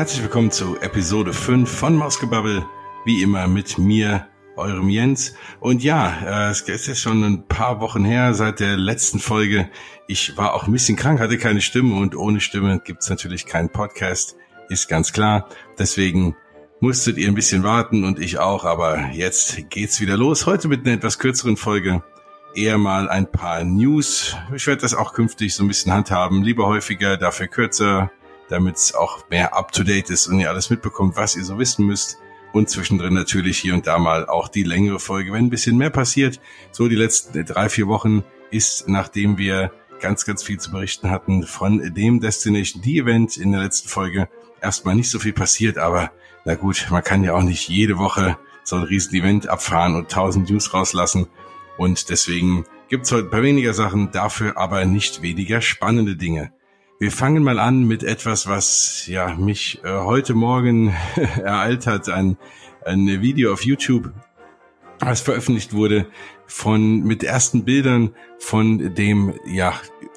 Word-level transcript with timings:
Herzlich 0.00 0.22
willkommen 0.22 0.50
zu 0.50 0.80
Episode 0.80 1.34
5 1.34 1.70
von 1.70 1.94
Mausgebabbel. 1.94 2.64
Wie 3.04 3.22
immer 3.22 3.46
mit 3.48 3.76
mir, 3.76 4.28
eurem 4.56 4.88
Jens. 4.88 5.34
Und 5.60 5.84
ja, 5.84 6.46
äh, 6.46 6.50
es 6.50 6.62
ist 6.62 6.86
jetzt 6.86 7.02
schon 7.02 7.22
ein 7.22 7.46
paar 7.46 7.82
Wochen 7.82 8.06
her 8.06 8.32
seit 8.32 8.60
der 8.60 8.78
letzten 8.78 9.18
Folge. 9.18 9.68
Ich 10.06 10.38
war 10.38 10.54
auch 10.54 10.66
ein 10.66 10.72
bisschen 10.72 10.96
krank, 10.96 11.20
hatte 11.20 11.36
keine 11.36 11.60
Stimme 11.60 11.96
und 11.96 12.16
ohne 12.16 12.40
Stimme 12.40 12.80
gibt's 12.82 13.10
natürlich 13.10 13.44
keinen 13.44 13.68
Podcast. 13.68 14.36
Ist 14.70 14.88
ganz 14.88 15.12
klar. 15.12 15.50
Deswegen 15.78 16.34
musstet 16.80 17.18
ihr 17.18 17.28
ein 17.28 17.34
bisschen 17.34 17.62
warten 17.62 18.04
und 18.04 18.18
ich 18.18 18.38
auch, 18.38 18.64
aber 18.64 19.10
jetzt 19.12 19.68
geht's 19.68 20.00
wieder 20.00 20.16
los. 20.16 20.46
Heute 20.46 20.68
mit 20.68 20.86
einer 20.86 20.96
etwas 20.96 21.18
kürzeren 21.18 21.58
Folge. 21.58 22.02
Eher 22.54 22.78
mal 22.78 23.10
ein 23.10 23.30
paar 23.30 23.64
News. 23.64 24.34
Ich 24.54 24.66
werde 24.66 24.80
das 24.80 24.94
auch 24.94 25.12
künftig 25.12 25.54
so 25.54 25.62
ein 25.62 25.68
bisschen 25.68 25.92
handhaben. 25.92 26.42
Lieber 26.42 26.66
häufiger, 26.68 27.18
dafür 27.18 27.48
kürzer 27.48 28.10
damit 28.50 28.76
es 28.76 28.94
auch 28.94 29.28
mehr 29.30 29.56
up-to-date 29.56 30.10
ist 30.10 30.26
und 30.26 30.40
ihr 30.40 30.50
alles 30.50 30.70
mitbekommt, 30.70 31.16
was 31.16 31.36
ihr 31.36 31.44
so 31.44 31.58
wissen 31.58 31.86
müsst. 31.86 32.18
Und 32.52 32.68
zwischendrin 32.68 33.14
natürlich 33.14 33.58
hier 33.58 33.74
und 33.74 33.86
da 33.86 33.98
mal 33.98 34.26
auch 34.26 34.48
die 34.48 34.64
längere 34.64 34.98
Folge, 34.98 35.32
wenn 35.32 35.46
ein 35.46 35.50
bisschen 35.50 35.78
mehr 35.78 35.90
passiert. 35.90 36.40
So 36.72 36.88
die 36.88 36.96
letzten 36.96 37.44
drei, 37.44 37.68
vier 37.68 37.86
Wochen 37.86 38.24
ist, 38.50 38.88
nachdem 38.88 39.38
wir 39.38 39.70
ganz, 40.00 40.24
ganz 40.24 40.42
viel 40.42 40.58
zu 40.58 40.72
berichten 40.72 41.10
hatten 41.10 41.44
von 41.44 41.94
dem 41.94 42.20
Destination 42.20 42.82
D-Event 42.82 43.36
in 43.36 43.52
der 43.52 43.62
letzten 43.62 43.88
Folge, 43.88 44.28
erstmal 44.60 44.96
nicht 44.96 45.10
so 45.10 45.18
viel 45.18 45.32
passiert, 45.32 45.78
aber 45.78 46.10
na 46.44 46.54
gut, 46.54 46.88
man 46.90 47.04
kann 47.04 47.22
ja 47.22 47.34
auch 47.34 47.42
nicht 47.42 47.68
jede 47.68 47.98
Woche 47.98 48.36
so 48.64 48.76
ein 48.76 48.82
riesen 48.82 49.14
Event 49.14 49.48
abfahren 49.48 49.94
und 49.94 50.10
tausend 50.10 50.50
News 50.50 50.72
rauslassen. 50.72 51.28
Und 51.76 52.08
deswegen 52.10 52.64
gibt's 52.88 53.12
heute 53.12 53.28
ein 53.28 53.30
paar 53.30 53.42
weniger 53.42 53.74
Sachen, 53.74 54.10
dafür 54.10 54.56
aber 54.56 54.84
nicht 54.84 55.22
weniger 55.22 55.60
spannende 55.60 56.16
Dinge. 56.16 56.52
Wir 57.02 57.10
fangen 57.10 57.42
mal 57.42 57.58
an 57.58 57.84
mit 57.84 58.02
etwas, 58.02 58.46
was 58.46 59.06
ja 59.06 59.34
mich 59.34 59.82
äh, 59.84 59.88
heute 59.88 60.34
Morgen 60.34 60.94
ereilt 61.16 61.86
hat, 61.86 62.10
ein, 62.10 62.36
ein 62.84 63.22
Video 63.22 63.54
auf 63.54 63.64
YouTube, 63.64 64.12
was 64.98 65.22
veröffentlicht 65.22 65.72
wurde 65.72 66.08
von 66.46 67.02
mit 67.02 67.24
ersten 67.24 67.64
Bildern 67.64 68.14
von 68.38 68.94
dem 68.94 69.32
ja 69.46 69.72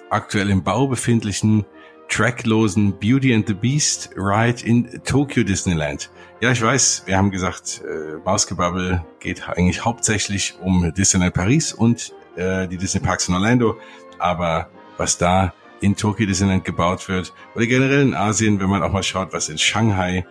aktuell 0.09 0.49
im 0.49 0.65
Bau 0.65 0.87
befindlichen 0.87 1.65
tracklosen 2.09 2.99
Beauty 2.99 3.33
and 3.33 3.47
the 3.47 3.53
Beast 3.53 4.09
Ride 4.17 4.61
in 4.65 5.01
Tokyo 5.05 5.45
Disneyland. 5.45 6.09
Ja, 6.41 6.51
ich 6.51 6.61
weiß, 6.61 7.03
wir 7.05 7.15
haben 7.15 7.31
gesagt, 7.31 7.81
äh, 7.87 8.17
Mausgebabbel 8.25 9.05
geht 9.21 9.47
eigentlich 9.47 9.85
hauptsächlich 9.85 10.55
um 10.59 10.93
Disneyland 10.93 11.33
Paris 11.33 11.71
und 11.71 12.13
äh, 12.35 12.67
die 12.67 12.75
Disney 12.75 12.99
Parks 12.99 13.29
in 13.29 13.35
Orlando, 13.35 13.77
aber 14.19 14.69
was 14.97 15.17
da 15.17 15.53
in 15.83 15.97
Tokyo 15.97 16.25
Disneyland 16.25 16.63
gebaut 16.63 17.09
wird 17.09 17.33
oder 17.55 17.65
generell 17.65 18.01
in 18.01 18.13
Asien, 18.13 18.59
wenn 18.61 18.69
man 18.69 18.81
auch 18.81 18.91
mal 18.91 19.03
schaut, 19.03 19.33
was 19.33 19.49
in 19.49 19.57
Shanghai 19.57 20.25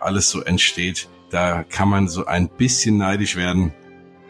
alles 0.00 0.28
so 0.28 0.42
entsteht, 0.42 1.08
da 1.30 1.62
kann 1.62 1.88
man 1.88 2.08
so 2.08 2.26
ein 2.26 2.48
bisschen 2.48 2.98
neidisch 2.98 3.36
werden. 3.36 3.72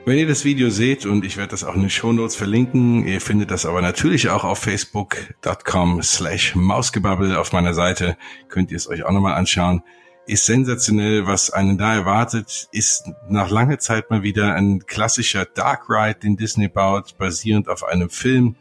Wenn 0.04 0.18
ihr 0.18 0.28
das 0.28 0.44
Video 0.44 0.70
seht, 0.70 1.06
und 1.06 1.24
ich 1.24 1.36
werde 1.36 1.50
das 1.50 1.64
auch 1.64 1.74
in 1.74 1.80
den 1.80 1.90
Show 1.90 2.12
Notes 2.12 2.36
verlinken, 2.36 3.06
ihr 3.06 3.20
findet 3.20 3.50
das 3.50 3.66
aber 3.66 3.80
natürlich 3.80 4.28
auch 4.28 4.44
auf 4.44 4.58
facebook.com 4.58 6.02
slash 6.02 6.54
mausgebabbel 6.54 7.36
auf 7.36 7.52
meiner 7.52 7.74
Seite, 7.74 8.16
könnt 8.48 8.70
ihr 8.70 8.76
es 8.76 8.88
euch 8.88 9.04
auch 9.04 9.12
nochmal 9.12 9.34
anschauen. 9.34 9.82
Ist 10.26 10.44
sensationell, 10.44 11.26
was 11.26 11.50
einen 11.50 11.78
da 11.78 11.94
erwartet, 11.94 12.68
ist 12.72 13.10
nach 13.30 13.48
langer 13.50 13.78
Zeit 13.78 14.10
mal 14.10 14.22
wieder 14.22 14.54
ein 14.54 14.84
klassischer 14.86 15.46
Dark 15.46 15.88
Ride, 15.88 16.18
den 16.20 16.36
Disney 16.36 16.68
baut, 16.68 17.16
basierend 17.16 17.68
auf 17.70 17.84
einem 17.84 18.10
Film 18.10 18.56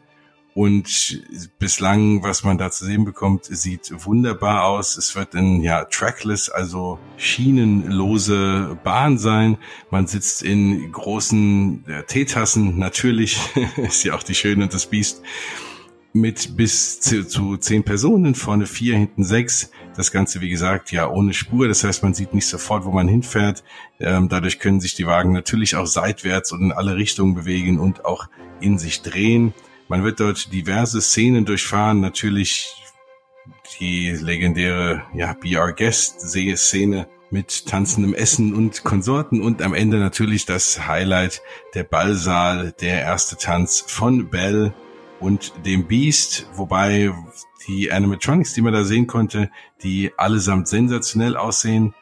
und 0.58 1.22
bislang, 1.60 2.24
was 2.24 2.42
man 2.42 2.58
da 2.58 2.68
zu 2.72 2.84
sehen 2.84 3.04
bekommt, 3.04 3.44
sieht 3.44 3.92
wunderbar 4.04 4.64
aus. 4.64 4.96
Es 4.96 5.14
wird 5.14 5.36
ein 5.36 5.62
ja 5.62 5.84
trackless, 5.84 6.48
also 6.48 6.98
schienenlose 7.16 8.76
Bahn 8.82 9.18
sein. 9.18 9.58
Man 9.92 10.08
sitzt 10.08 10.42
in 10.42 10.90
großen 10.90 11.84
ja, 11.86 12.02
Teetassen. 12.02 12.76
Natürlich 12.76 13.38
ist 13.76 14.02
ja 14.02 14.14
auch 14.14 14.24
die 14.24 14.34
Schöne 14.34 14.64
und 14.64 14.74
das 14.74 14.86
Biest 14.86 15.22
mit 16.12 16.56
bis 16.56 16.98
zu, 17.02 17.24
zu 17.24 17.56
zehn 17.58 17.84
Personen, 17.84 18.34
vorne 18.34 18.66
vier, 18.66 18.96
hinten 18.96 19.22
sechs. 19.22 19.70
Das 19.94 20.10
Ganze, 20.10 20.40
wie 20.40 20.50
gesagt, 20.50 20.90
ja 20.90 21.08
ohne 21.08 21.34
Spur. 21.34 21.68
Das 21.68 21.84
heißt, 21.84 22.02
man 22.02 22.14
sieht 22.14 22.34
nicht 22.34 22.48
sofort, 22.48 22.84
wo 22.84 22.90
man 22.90 23.06
hinfährt. 23.06 23.62
Ähm, 24.00 24.28
dadurch 24.28 24.58
können 24.58 24.80
sich 24.80 24.96
die 24.96 25.06
Wagen 25.06 25.30
natürlich 25.30 25.76
auch 25.76 25.86
seitwärts 25.86 26.50
und 26.50 26.62
in 26.62 26.72
alle 26.72 26.96
Richtungen 26.96 27.36
bewegen 27.36 27.78
und 27.78 28.04
auch 28.04 28.26
in 28.60 28.76
sich 28.76 29.02
drehen. 29.02 29.54
Man 29.88 30.04
wird 30.04 30.20
dort 30.20 30.52
diverse 30.52 31.00
Szenen 31.00 31.46
durchfahren, 31.46 32.00
natürlich 32.00 32.74
die 33.80 34.10
legendäre 34.10 35.02
ja, 35.14 35.32
Be 35.32 35.58
Our 35.58 35.72
Guest 35.72 36.20
Szene 36.20 37.08
mit 37.30 37.66
tanzendem 37.66 38.14
Essen 38.14 38.54
und 38.54 38.84
Konsorten 38.84 39.40
und 39.40 39.62
am 39.62 39.74
Ende 39.74 39.98
natürlich 39.98 40.44
das 40.44 40.86
Highlight, 40.86 41.42
der 41.74 41.84
Ballsaal, 41.84 42.72
der 42.80 43.00
erste 43.00 43.36
Tanz 43.36 43.82
von 43.86 44.28
Belle 44.28 44.74
und 45.20 45.52
dem 45.64 45.86
Beast, 45.86 46.48
wobei 46.54 47.12
die 47.66 47.90
Animatronics, 47.90 48.54
die 48.54 48.62
man 48.62 48.72
da 48.72 48.84
sehen 48.84 49.06
konnte, 49.06 49.50
die 49.82 50.12
allesamt 50.16 50.68
sensationell 50.68 51.36
aussehen, 51.36 51.94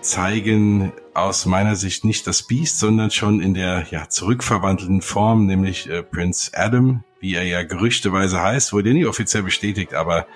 zeigen 0.00 0.92
aus 1.20 1.46
meiner 1.46 1.76
Sicht 1.76 2.04
nicht 2.04 2.26
das 2.26 2.42
Beast, 2.42 2.78
sondern 2.78 3.10
schon 3.10 3.40
in 3.40 3.54
der 3.54 3.86
ja, 3.90 4.08
zurückverwandelten 4.08 5.02
Form, 5.02 5.46
nämlich 5.46 5.88
äh, 5.88 6.02
Prince 6.02 6.50
Adam, 6.54 7.04
wie 7.20 7.34
er 7.34 7.44
ja 7.44 7.62
gerüchteweise 7.62 8.40
heißt, 8.40 8.72
wurde 8.72 8.92
nie 8.92 9.06
offiziell 9.06 9.42
bestätigt, 9.42 9.94
aber 9.94 10.26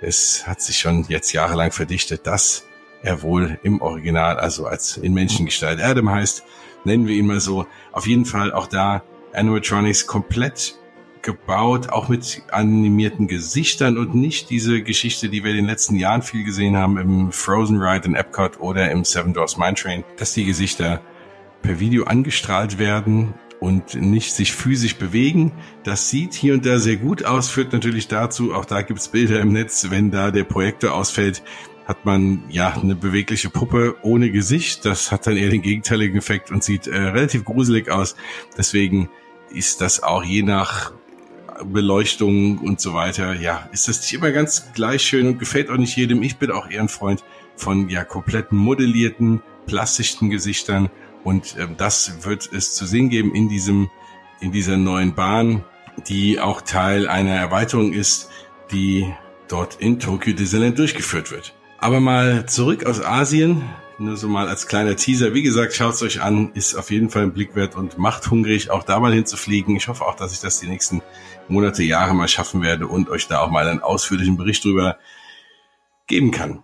es 0.00 0.46
hat 0.46 0.60
sich 0.60 0.78
schon 0.78 1.04
jetzt 1.08 1.32
jahrelang 1.32 1.72
verdichtet, 1.72 2.26
dass 2.26 2.64
er 3.02 3.22
wohl 3.22 3.58
im 3.62 3.80
Original, 3.80 4.38
also 4.38 4.66
als 4.66 4.96
in 4.96 5.14
Menschengestalt 5.14 5.80
Adam 5.80 6.10
heißt, 6.10 6.44
nennen 6.84 7.06
wir 7.06 7.14
ihn 7.14 7.26
mal 7.26 7.40
so. 7.40 7.66
Auf 7.92 8.06
jeden 8.06 8.24
Fall 8.24 8.52
auch 8.52 8.66
da 8.66 9.02
Animatronics 9.32 10.06
komplett 10.06 10.76
gebaut, 11.22 11.90
auch 11.90 12.08
mit 12.08 12.42
animierten 12.50 13.28
Gesichtern 13.28 13.98
und 13.98 14.14
nicht 14.14 14.50
diese 14.50 14.82
Geschichte, 14.82 15.28
die 15.28 15.44
wir 15.44 15.50
in 15.50 15.58
den 15.58 15.66
letzten 15.66 15.96
Jahren 15.96 16.22
viel 16.22 16.44
gesehen 16.44 16.76
haben 16.76 16.98
im 16.98 17.32
Frozen 17.32 17.80
Ride 17.80 18.06
in 18.06 18.14
Epcot 18.14 18.60
oder 18.60 18.90
im 18.90 19.04
Seven 19.04 19.32
Doors 19.32 19.56
Mine 19.56 19.74
Train, 19.74 20.04
dass 20.16 20.32
die 20.32 20.44
Gesichter 20.44 21.00
per 21.62 21.80
Video 21.80 22.04
angestrahlt 22.04 22.78
werden 22.78 23.34
und 23.60 23.94
nicht 23.94 24.32
sich 24.32 24.52
physisch 24.52 24.96
bewegen. 24.96 25.52
Das 25.84 26.10
sieht 26.10 26.34
hier 26.34 26.54
und 26.54 26.64
da 26.64 26.78
sehr 26.78 26.96
gut 26.96 27.24
aus, 27.24 27.48
führt 27.50 27.72
natürlich 27.72 28.08
dazu, 28.08 28.54
auch 28.54 28.64
da 28.64 28.82
gibt's 28.82 29.08
Bilder 29.08 29.40
im 29.40 29.52
Netz, 29.52 29.86
wenn 29.90 30.10
da 30.10 30.30
der 30.30 30.44
Projektor 30.44 30.94
ausfällt, 30.94 31.42
hat 31.88 32.04
man 32.04 32.44
ja 32.50 32.74
eine 32.74 32.94
bewegliche 32.94 33.48
Puppe 33.48 33.96
ohne 34.02 34.30
Gesicht. 34.30 34.84
Das 34.84 35.10
hat 35.10 35.26
dann 35.26 35.38
eher 35.38 35.48
den 35.48 35.62
gegenteiligen 35.62 36.18
Effekt 36.18 36.50
und 36.50 36.62
sieht 36.62 36.86
äh, 36.86 36.96
relativ 36.96 37.44
gruselig 37.44 37.90
aus. 37.90 38.14
Deswegen 38.58 39.08
ist 39.50 39.80
das 39.80 40.02
auch 40.02 40.22
je 40.22 40.42
nach 40.42 40.92
Beleuchtung 41.64 42.58
und 42.58 42.80
so 42.80 42.94
weiter, 42.94 43.34
ja, 43.34 43.68
ist 43.72 43.88
das 43.88 44.00
nicht 44.00 44.14
immer 44.14 44.30
ganz 44.30 44.72
gleich 44.74 45.02
schön 45.02 45.26
und 45.26 45.38
gefällt 45.38 45.70
auch 45.70 45.76
nicht 45.76 45.96
jedem. 45.96 46.22
Ich 46.22 46.36
bin 46.36 46.50
auch 46.50 46.70
eher 46.70 46.80
ein 46.80 46.88
Freund 46.88 47.24
von 47.56 47.88
ja 47.88 48.04
komplett 48.04 48.52
modellierten, 48.52 49.42
plastischen 49.66 50.30
Gesichtern 50.30 50.90
und 51.24 51.56
ähm, 51.58 51.74
das 51.76 52.24
wird 52.24 52.48
es 52.52 52.74
zu 52.74 52.86
sehen 52.86 53.10
geben 53.10 53.34
in 53.34 53.48
diesem, 53.48 53.90
in 54.40 54.52
dieser 54.52 54.76
neuen 54.76 55.14
Bahn, 55.14 55.64
die 56.06 56.40
auch 56.40 56.60
Teil 56.60 57.08
einer 57.08 57.34
Erweiterung 57.34 57.92
ist, 57.92 58.30
die 58.72 59.12
dort 59.48 59.76
in 59.80 59.98
Tokyo 59.98 60.32
Disneyland 60.32 60.78
durchgeführt 60.78 61.30
wird. 61.30 61.54
Aber 61.78 62.00
mal 62.00 62.46
zurück 62.46 62.84
aus 62.86 63.02
Asien, 63.02 63.62
nur 63.98 64.16
so 64.16 64.28
mal 64.28 64.48
als 64.48 64.66
kleiner 64.66 64.96
Teaser. 64.96 65.34
Wie 65.34 65.42
gesagt, 65.42 65.74
schaut's 65.74 66.02
euch 66.02 66.22
an, 66.22 66.52
ist 66.54 66.74
auf 66.74 66.90
jeden 66.90 67.10
Fall 67.10 67.22
ein 67.22 67.32
Blick 67.32 67.56
wert 67.56 67.74
und 67.74 67.98
macht 67.98 68.30
hungrig, 68.30 68.70
auch 68.70 68.84
da 68.84 69.00
mal 69.00 69.12
hinzufliegen. 69.12 69.76
Ich 69.76 69.88
hoffe 69.88 70.04
auch, 70.04 70.14
dass 70.14 70.32
ich 70.32 70.40
das 70.40 70.60
die 70.60 70.68
nächsten 70.68 71.02
Monate, 71.48 71.82
Jahre 71.82 72.14
mal 72.14 72.28
schaffen 72.28 72.62
werde 72.62 72.86
und 72.86 73.08
euch 73.08 73.26
da 73.26 73.40
auch 73.40 73.50
mal 73.50 73.66
einen 73.66 73.80
ausführlichen 73.80 74.36
Bericht 74.36 74.64
drüber 74.64 74.98
geben 76.06 76.30
kann. 76.30 76.62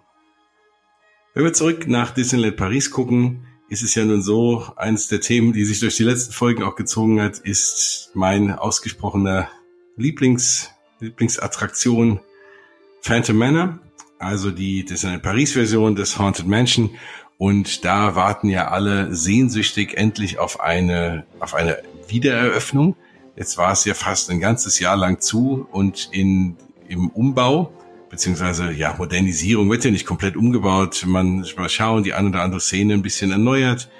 Wenn 1.34 1.44
wir 1.44 1.52
zurück 1.52 1.88
nach 1.88 2.12
Disneyland 2.12 2.56
Paris 2.56 2.90
gucken, 2.90 3.46
ist 3.68 3.82
es 3.82 3.94
ja 3.94 4.04
nun 4.04 4.22
so, 4.22 4.66
eines 4.76 5.08
der 5.08 5.20
Themen, 5.20 5.52
die 5.52 5.64
sich 5.64 5.80
durch 5.80 5.96
die 5.96 6.04
letzten 6.04 6.32
Folgen 6.32 6.62
auch 6.62 6.76
gezogen 6.76 7.20
hat, 7.20 7.38
ist 7.38 8.10
mein 8.14 8.52
ausgesprochener 8.52 9.48
Lieblings, 9.96 10.70
Lieblingsattraktion 11.00 12.20
Phantom 13.00 13.36
Manor, 13.36 13.78
also 14.18 14.50
die 14.50 14.84
Disneyland 14.84 15.22
Paris 15.22 15.52
Version 15.52 15.96
des 15.96 16.18
Haunted 16.18 16.46
Mansion. 16.46 16.90
Und 17.38 17.84
da 17.84 18.14
warten 18.14 18.48
ja 18.48 18.68
alle 18.68 19.14
sehnsüchtig 19.14 19.96
endlich 19.96 20.38
auf 20.38 20.60
eine, 20.60 21.24
auf 21.40 21.54
eine 21.54 21.78
Wiedereröffnung. 22.08 22.96
Jetzt 23.36 23.58
war 23.58 23.72
es 23.72 23.84
ja 23.84 23.94
fast 23.94 24.30
ein 24.30 24.40
ganzes 24.40 24.78
Jahr 24.78 24.96
lang 24.96 25.20
zu 25.20 25.66
und 25.72 26.08
in, 26.12 26.56
im 26.88 27.08
Umbau 27.08 27.72
beziehungsweise 28.14 28.70
ja, 28.70 28.94
Modernisierung 28.96 29.68
wird 29.68 29.84
ja 29.84 29.90
nicht 29.90 30.06
komplett 30.06 30.36
umgebaut. 30.36 31.04
Man 31.04 31.44
mal 31.56 31.68
schauen, 31.68 32.04
die 32.04 32.14
eine 32.14 32.28
oder 32.28 32.42
andere 32.42 32.60
Szene 32.60 32.94
ein 32.94 33.02
bisschen 33.02 33.32
erneuert 33.32 33.90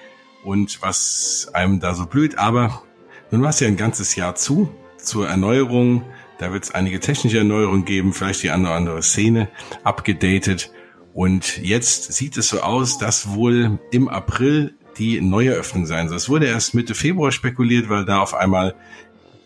und 0.44 0.80
was 0.82 1.50
einem 1.52 1.80
da 1.80 1.94
so 1.94 2.06
blüht. 2.06 2.38
Aber 2.38 2.84
nun 3.32 3.42
war 3.42 3.50
es 3.50 3.58
ja 3.58 3.66
ein 3.66 3.76
ganzes 3.76 4.14
Jahr 4.14 4.36
zu 4.36 4.72
zur 4.98 5.28
Erneuerung. 5.28 6.04
Da 6.38 6.52
wird 6.52 6.62
es 6.62 6.70
einige 6.70 7.00
technische 7.00 7.38
Erneuerungen 7.38 7.84
geben, 7.84 8.12
vielleicht 8.12 8.44
die 8.44 8.50
eine 8.50 8.64
oder 8.64 8.76
andere 8.76 9.02
Szene 9.02 9.48
abgedatet. 9.82 10.70
Und 11.14 11.58
jetzt 11.58 12.12
sieht 12.12 12.36
es 12.36 12.48
so 12.48 12.60
aus, 12.60 12.98
dass 12.98 13.30
wohl 13.30 13.78
im 13.92 14.08
April 14.08 14.74
die 14.98 15.20
Neueröffnung 15.20 15.86
sein 15.86 16.08
soll. 16.08 16.16
Es 16.16 16.28
wurde 16.28 16.46
erst 16.46 16.74
Mitte 16.74 16.94
Februar 16.94 17.30
spekuliert, 17.30 17.88
weil 17.88 18.04
da 18.04 18.18
auf 18.18 18.34
einmal 18.34 18.74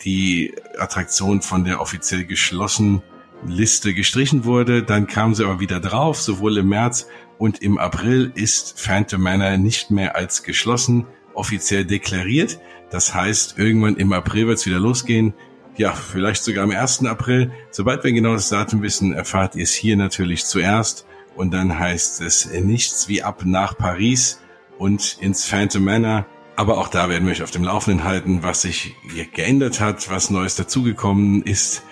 die 0.02 0.54
Attraktion 0.78 1.42
von 1.42 1.64
der 1.64 1.80
offiziell 1.80 2.24
geschlossenen 2.24 3.02
Liste 3.46 3.92
gestrichen 3.92 4.46
wurde. 4.46 4.82
Dann 4.82 5.06
kam 5.06 5.34
sie 5.34 5.44
aber 5.44 5.60
wieder 5.60 5.78
drauf, 5.78 6.20
sowohl 6.20 6.56
im 6.56 6.70
März 6.70 7.06
und 7.36 7.62
im 7.62 7.76
April 7.76 8.32
ist 8.34 8.80
Phantom 8.80 9.20
Manor 9.20 9.58
nicht 9.58 9.90
mehr 9.90 10.16
als 10.16 10.42
geschlossen 10.42 11.06
offiziell 11.34 11.84
deklariert. 11.84 12.58
Das 12.90 13.14
heißt, 13.14 13.58
irgendwann 13.58 13.96
im 13.96 14.12
April 14.12 14.46
wird 14.48 14.58
es 14.58 14.66
wieder 14.66 14.80
losgehen. 14.80 15.34
Ja, 15.76 15.92
vielleicht 15.92 16.42
sogar 16.42 16.64
am 16.64 16.70
1. 16.70 17.04
April. 17.04 17.52
Sobald 17.70 18.02
wir 18.02 18.12
genau 18.12 18.32
das 18.32 18.48
Datum 18.48 18.82
wissen, 18.82 19.12
erfahrt 19.12 19.54
ihr 19.54 19.62
es 19.62 19.72
hier 19.72 19.96
natürlich 19.96 20.46
zuerst. 20.46 21.06
Und 21.38 21.52
dann 21.52 21.79
heißt 21.79 22.20
es 22.20 22.50
nichts 22.50 23.06
wie 23.06 23.23
ab 23.23 23.43
nach 23.44 23.79
Paris 23.79 24.40
und 24.76 25.19
ins 25.20 25.44
Phantom 25.44 25.85
Manor. 25.85 26.26
Aber 26.56 26.79
auch 26.79 26.88
da 26.88 27.08
werden 27.08 27.26
wir 27.26 27.32
euch 27.32 27.44
auf 27.44 27.52
dem 27.52 27.62
Laufenden 27.62 28.02
halten, 28.02 28.43
was 28.43 28.62
sich 28.62 28.96
geändert 29.35 29.79
hat, 29.79 30.11
was 30.11 30.31
Neues 30.31 30.56
dazugekommen 30.56 31.43
ist. 31.43 31.85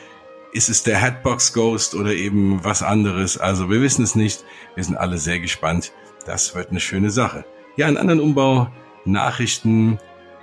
Ist 0.53 0.69
es 0.69 0.83
der 0.83 1.01
Hatbox 1.01 1.53
Ghost 1.53 1.95
oder 1.95 2.13
eben 2.13 2.65
was 2.65 2.83
anderes? 2.83 3.39
Also 3.39 3.71
wir 3.71 3.81
wissen 3.81 4.03
es 4.03 4.17
nicht. 4.17 4.45
Wir 4.75 4.83
sind 4.83 4.97
alle 4.97 5.17
sehr 5.17 5.39
gespannt. 5.39 5.93
Das 6.25 6.57
wird 6.57 6.71
eine 6.71 6.81
schöne 6.81 7.11
Sache. 7.11 7.45
Ja, 7.77 7.87
einen 7.87 7.99
anderen 7.99 8.21
Umbau, 8.21 8.67
Nachrichten 9.05 10.01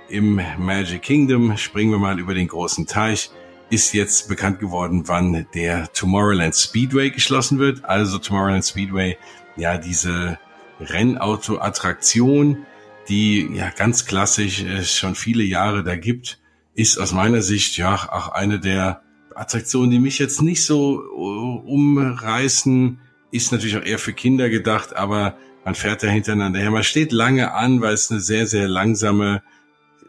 im 0.08 0.40
Magic 0.56 1.02
Kingdom. 1.02 1.58
Springen 1.58 1.90
wir 1.90 1.98
mal 1.98 2.18
über 2.18 2.32
den 2.32 2.48
großen 2.48 2.86
Teich 2.86 3.30
ist 3.74 3.92
jetzt 3.92 4.28
bekannt 4.28 4.60
geworden, 4.60 5.04
wann 5.06 5.46
der 5.54 5.92
Tomorrowland 5.92 6.54
Speedway 6.54 7.10
geschlossen 7.10 7.58
wird. 7.58 7.84
Also 7.84 8.18
Tomorrowland 8.18 8.64
Speedway, 8.64 9.18
ja, 9.56 9.78
diese 9.78 10.38
Rennauto-Attraktion, 10.80 12.66
die 13.08 13.50
ja 13.52 13.70
ganz 13.70 14.06
klassisch 14.06 14.62
es 14.62 14.94
schon 14.94 15.14
viele 15.14 15.42
Jahre 15.42 15.82
da 15.82 15.96
gibt, 15.96 16.40
ist 16.74 16.98
aus 16.98 17.12
meiner 17.12 17.42
Sicht 17.42 17.76
ja 17.76 17.94
auch 17.94 18.28
eine 18.28 18.60
der 18.60 19.02
Attraktionen, 19.34 19.90
die 19.90 19.98
mich 19.98 20.18
jetzt 20.18 20.40
nicht 20.40 20.64
so 20.64 21.00
äh, 21.00 21.68
umreißen, 21.68 23.00
ist 23.32 23.52
natürlich 23.52 23.76
auch 23.76 23.84
eher 23.84 23.98
für 23.98 24.12
Kinder 24.12 24.48
gedacht, 24.48 24.94
aber 24.94 25.36
man 25.64 25.74
fährt 25.74 26.02
da 26.02 26.06
hintereinander 26.06 26.60
her. 26.60 26.70
Man 26.70 26.84
steht 26.84 27.10
lange 27.10 27.52
an, 27.52 27.80
weil 27.80 27.94
es 27.94 28.10
eine 28.10 28.20
sehr, 28.20 28.46
sehr 28.46 28.68
langsame 28.68 29.42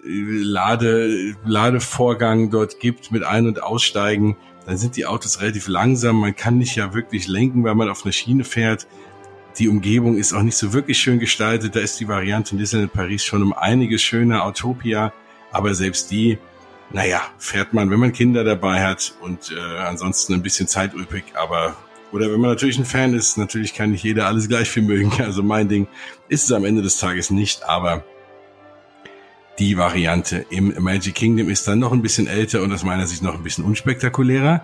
Lade, 0.08 1.36
Ladevorgang 1.46 2.52
dort 2.52 2.80
gibt 2.80 3.12
mit 3.12 3.24
Ein- 3.24 3.48
und 3.48 3.64
Aussteigen, 3.64 4.38
dann 4.66 4.78
sind 4.78 4.96
die 4.98 5.06
Autos 5.06 5.42
relativ 5.42 5.68
langsam. 5.68 6.20
Man 6.20 6.36
kann 6.36 6.58
nicht 6.58 6.76
ja 6.76 6.94
wirklich 6.94 7.28
lenken, 7.28 7.64
weil 7.64 7.76
man 7.76 7.90
auf 7.90 8.04
einer 8.04 8.12
Schiene 8.12 8.44
fährt. 8.44 8.88
Die 9.58 9.68
Umgebung 9.68 10.18
ist 10.18 10.34
auch 10.34 10.42
nicht 10.42 10.58
so 10.58 10.74
wirklich 10.74 10.98
schön 10.98 11.20
gestaltet. 11.20 11.76
Da 11.76 11.80
ist 11.80 12.00
die 12.00 12.08
Variante 12.08 12.52
in 12.52 12.58
Disneyland 12.58 12.94
Paris 12.94 13.24
schon 13.24 13.42
um 13.42 13.54
einiges 13.54 14.02
schöner, 14.02 14.44
Autopia. 14.44 15.14
Aber 15.52 15.74
selbst 15.74 16.12
die, 16.12 16.38
naja, 16.92 17.22
fährt 17.38 17.74
man, 17.74 17.90
wenn 17.90 18.00
man 18.00 18.12
Kinder 18.12 18.44
dabei 18.44 18.84
hat 18.86 19.14
und 19.22 19.52
äh, 19.56 19.78
ansonsten 19.80 20.34
ein 20.34 20.42
bisschen 20.42 20.68
Zeit. 20.68 20.92
Aber, 21.36 21.76
oder 22.12 22.32
wenn 22.32 22.42
man 22.42 22.50
natürlich 22.50 22.78
ein 22.78 22.86
Fan 22.86 23.14
ist, 23.14 23.38
natürlich 23.38 23.74
kann 23.74 23.92
nicht 23.92 24.04
jeder 24.04 24.28
alles 24.28 24.50
gleich 24.50 24.70
viel 24.70 24.84
mögen. 24.84 25.12
Also 25.20 25.42
mein 25.44 25.70
Ding 25.70 25.88
ist 26.28 26.44
es 26.44 26.52
am 26.52 26.66
Ende 26.66 26.82
des 26.82 26.98
Tages 26.98 27.30
nicht, 27.30 27.64
aber 27.64 28.04
die 29.60 29.78
Variante 29.78 30.46
im 30.50 30.74
Magic 30.80 31.16
Kingdom 31.16 31.50
ist 31.50 31.68
dann 31.68 31.80
noch 31.80 31.94
ein 31.94 32.02
bisschen 32.02 32.28
älter 32.28 32.62
und 32.62 32.74
aus 32.74 32.84
meiner 32.84 33.08
Sicht 33.08 33.24
noch 33.24 33.36
ein 33.36 33.44
bisschen 33.44 33.64
unspektakulärer. 33.64 34.62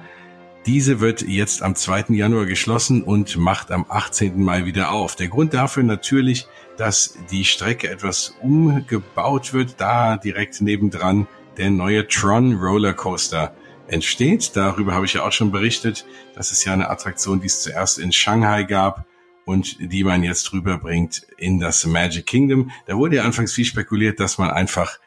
Diese 0.66 1.00
wird 1.00 1.22
jetzt 1.22 1.64
am 1.64 1.76
2. 1.76 2.06
Januar 2.10 2.46
geschlossen 2.46 3.02
und 3.02 3.38
macht 3.38 3.72
am 3.72 3.86
18. 3.88 4.44
Mai 4.44 4.66
wieder 4.66 4.92
auf. 4.92 5.16
Der 5.16 5.28
Grund 5.28 5.54
dafür 5.54 5.84
natürlich, 5.84 6.46
dass 6.78 7.18
die 7.32 7.46
Strecke 7.46 7.90
etwas 7.90 8.36
umgebaut 8.42 9.54
wird, 9.54 9.76
da 9.78 10.18
direkt 10.18 10.62
nebendran 10.62 11.28
der 11.58 11.72
neue 11.72 12.08
Tron 12.08 12.58
Roller 12.58 12.94
Coaster 12.94 13.56
entsteht. 13.88 14.52
Darüber 14.56 14.94
habe 14.94 15.06
ich 15.06 15.14
ja 15.14 15.24
auch 15.24 15.32
schon 15.32 15.52
berichtet. 15.52 16.06
Das 16.36 16.52
ist 16.52 16.66
ja 16.66 16.74
eine 16.74 16.90
Attraktion, 16.90 17.40
die 17.40 17.48
es 17.48 17.62
zuerst 17.62 17.98
in 17.98 18.12
Shanghai 18.12 18.64
gab 18.64 19.06
und 19.46 19.78
die 19.80 20.04
man 20.04 20.24
jetzt 20.24 20.54
rüberbringt 20.54 21.28
in 21.38 21.60
das 21.60 21.86
Magic 21.86 22.26
Kingdom. 22.26 22.72
Da 22.86 22.96
wurde 22.96 23.18
ja 23.18 23.24
anfangs 23.24 23.54
viel 23.54 23.66
spekuliert, 23.66 24.20
dass 24.20 24.38
man 24.38 24.52
einfach 24.52 25.00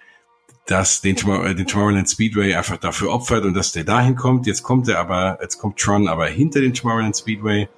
dass 0.66 1.02
den, 1.02 1.16
äh, 1.16 1.54
den 1.54 1.66
Tomorrowland 1.66 2.08
Speedway 2.08 2.54
einfach 2.54 2.78
dafür 2.78 3.12
opfert 3.12 3.44
und 3.44 3.54
dass 3.54 3.72
der 3.72 3.84
dahin 3.84 4.16
kommt. 4.16 4.46
Jetzt 4.46 4.62
kommt 4.62 4.88
er 4.88 4.98
aber, 4.98 5.38
jetzt 5.42 5.58
kommt 5.58 5.78
Tron 5.78 6.08
aber 6.08 6.26
hinter 6.26 6.60
den 6.60 6.72
Tomorrowland 6.72 7.16
Speedway 7.16 7.69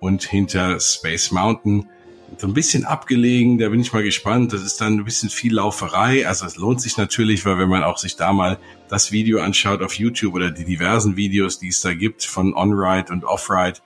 und 0.00 0.22
hinter 0.24 0.78
Space 0.80 1.30
Mountain. 1.30 1.88
So 2.36 2.46
ein 2.46 2.54
bisschen 2.54 2.84
abgelegen, 2.84 3.58
da 3.58 3.68
bin 3.68 3.80
ich 3.80 3.92
mal 3.92 4.02
gespannt. 4.02 4.52
Das 4.52 4.62
ist 4.62 4.80
dann 4.80 4.98
ein 4.98 5.04
bisschen 5.04 5.30
viel 5.30 5.54
Lauferei. 5.54 6.26
Also 6.26 6.46
es 6.46 6.56
lohnt 6.56 6.80
sich 6.80 6.96
natürlich, 6.96 7.46
weil 7.46 7.58
wenn 7.58 7.68
man 7.68 7.84
auch 7.84 7.96
sich 7.96 8.16
da 8.16 8.32
mal 8.32 8.58
das 8.88 9.12
Video 9.12 9.40
anschaut 9.40 9.82
auf 9.82 9.94
YouTube 9.94 10.34
oder 10.34 10.50
die 10.50 10.64
diversen 10.64 11.16
Videos, 11.16 11.58
die 11.58 11.68
es 11.68 11.80
da 11.80 11.94
gibt 11.94 12.24
von 12.24 12.54
On-Ride 12.54 13.12
und 13.12 13.24
Off-Ride, 13.24 13.80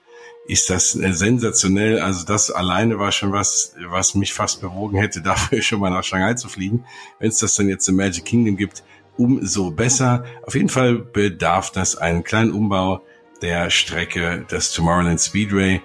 ist 0.49 0.69
das 0.71 0.95
äh, 0.95 1.13
sensationell. 1.13 1.99
Also 1.99 2.25
das 2.25 2.49
alleine 2.49 2.97
war 2.97 3.11
schon 3.11 3.31
was, 3.31 3.75
was 3.87 4.15
mich 4.15 4.33
fast 4.33 4.61
bewogen 4.61 4.97
hätte, 4.97 5.21
dafür 5.23 5.61
schon 5.61 5.79
mal 5.79 5.91
nach 5.91 6.03
Shanghai 6.03 6.33
zu 6.33 6.49
fliegen. 6.49 6.85
Wenn 7.19 7.29
es 7.29 7.37
das 7.37 7.55
dann 7.55 7.69
jetzt 7.69 7.87
im 7.87 7.95
Magic 7.95 8.25
Kingdom 8.25 8.57
gibt, 8.57 8.83
umso 9.15 9.69
besser. 9.69 10.23
Auf 10.43 10.55
jeden 10.55 10.69
Fall 10.69 10.95
bedarf 10.95 11.71
das 11.71 11.95
einen 11.95 12.23
kleinen 12.23 12.51
Umbau 12.51 13.03
der 13.41 13.69
Strecke 13.69 14.45
des 14.49 14.73
Tomorrowland 14.73 15.21
Speedway. 15.21 15.81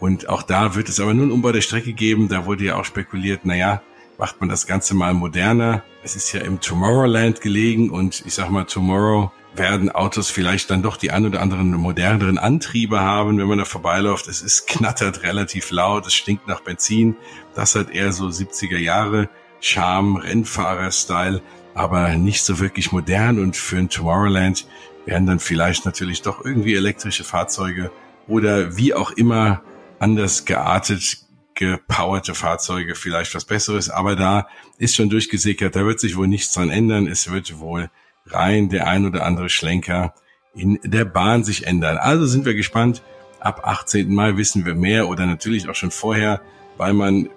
Und 0.00 0.28
auch 0.28 0.42
da 0.42 0.74
wird 0.74 0.88
es 0.88 0.98
aber 1.00 1.14
nur 1.14 1.24
einen 1.24 1.32
Umbau 1.32 1.52
der 1.52 1.60
Strecke 1.60 1.92
geben. 1.92 2.28
Da 2.28 2.44
wurde 2.44 2.64
ja 2.64 2.76
auch 2.76 2.84
spekuliert, 2.84 3.44
naja, 3.44 3.82
macht 4.18 4.40
man 4.40 4.48
das 4.48 4.66
Ganze 4.66 4.94
mal 4.94 5.14
moderner. 5.14 5.84
Es 6.02 6.16
ist 6.16 6.32
ja 6.32 6.40
im 6.40 6.60
Tomorrowland 6.60 7.40
gelegen 7.40 7.90
und 7.90 8.24
ich 8.26 8.34
sag 8.34 8.50
mal, 8.50 8.64
Tomorrow 8.64 9.30
werden 9.58 9.90
Autos 9.90 10.30
vielleicht 10.30 10.70
dann 10.70 10.82
doch 10.82 10.96
die 10.96 11.10
ein 11.10 11.26
oder 11.26 11.42
anderen 11.42 11.72
moderneren 11.72 12.38
Antriebe 12.38 13.00
haben, 13.00 13.38
wenn 13.38 13.46
man 13.46 13.58
da 13.58 13.64
vorbeiläuft. 13.64 14.28
Es 14.28 14.42
ist 14.42 14.66
knattert 14.66 15.22
relativ 15.22 15.70
laut, 15.70 16.06
es 16.06 16.14
stinkt 16.14 16.46
nach 16.46 16.60
Benzin. 16.60 17.16
Das 17.54 17.74
hat 17.74 17.90
eher 17.90 18.12
so 18.12 18.26
70er 18.26 18.78
Jahre 18.78 19.28
Charme, 19.60 20.16
Rennfahrer-Style, 20.16 21.42
aber 21.74 22.10
nicht 22.16 22.42
so 22.42 22.60
wirklich 22.60 22.92
modern. 22.92 23.38
Und 23.38 23.56
für 23.56 23.78
ein 23.78 23.88
Tomorrowland 23.88 24.66
werden 25.06 25.26
dann 25.26 25.40
vielleicht 25.40 25.84
natürlich 25.84 26.22
doch 26.22 26.44
irgendwie 26.44 26.74
elektrische 26.74 27.24
Fahrzeuge 27.24 27.90
oder 28.26 28.76
wie 28.76 28.94
auch 28.94 29.10
immer 29.12 29.62
anders 29.98 30.44
geartet 30.44 31.18
gepowerte 31.54 32.34
Fahrzeuge 32.34 32.94
vielleicht 32.94 33.34
was 33.34 33.44
Besseres. 33.44 33.90
Aber 33.90 34.14
da 34.14 34.46
ist 34.78 34.94
schon 34.94 35.10
durchgesickert, 35.10 35.74
da 35.74 35.84
wird 35.84 35.98
sich 35.98 36.16
wohl 36.16 36.28
nichts 36.28 36.52
dran 36.52 36.70
ändern. 36.70 37.08
Es 37.08 37.30
wird 37.32 37.58
wohl 37.58 37.90
rein 38.30 38.68
der 38.68 38.86
ein 38.86 39.06
oder 39.06 39.24
andere 39.24 39.48
Schlenker 39.48 40.14
in 40.54 40.78
der 40.82 41.04
Bahn 41.04 41.44
sich 41.44 41.66
ändern. 41.66 41.96
Also 41.98 42.26
sind 42.26 42.44
wir 42.44 42.54
gespannt. 42.54 43.02
Ab 43.40 43.60
18. 43.64 44.12
Mai 44.12 44.36
wissen 44.36 44.66
wir 44.66 44.74
mehr 44.74 45.08
oder 45.08 45.26
natürlich 45.26 45.68
auch 45.68 45.74
schon 45.74 45.92
vorher, 45.92 46.40
weil 46.76 46.92
man 46.92 47.28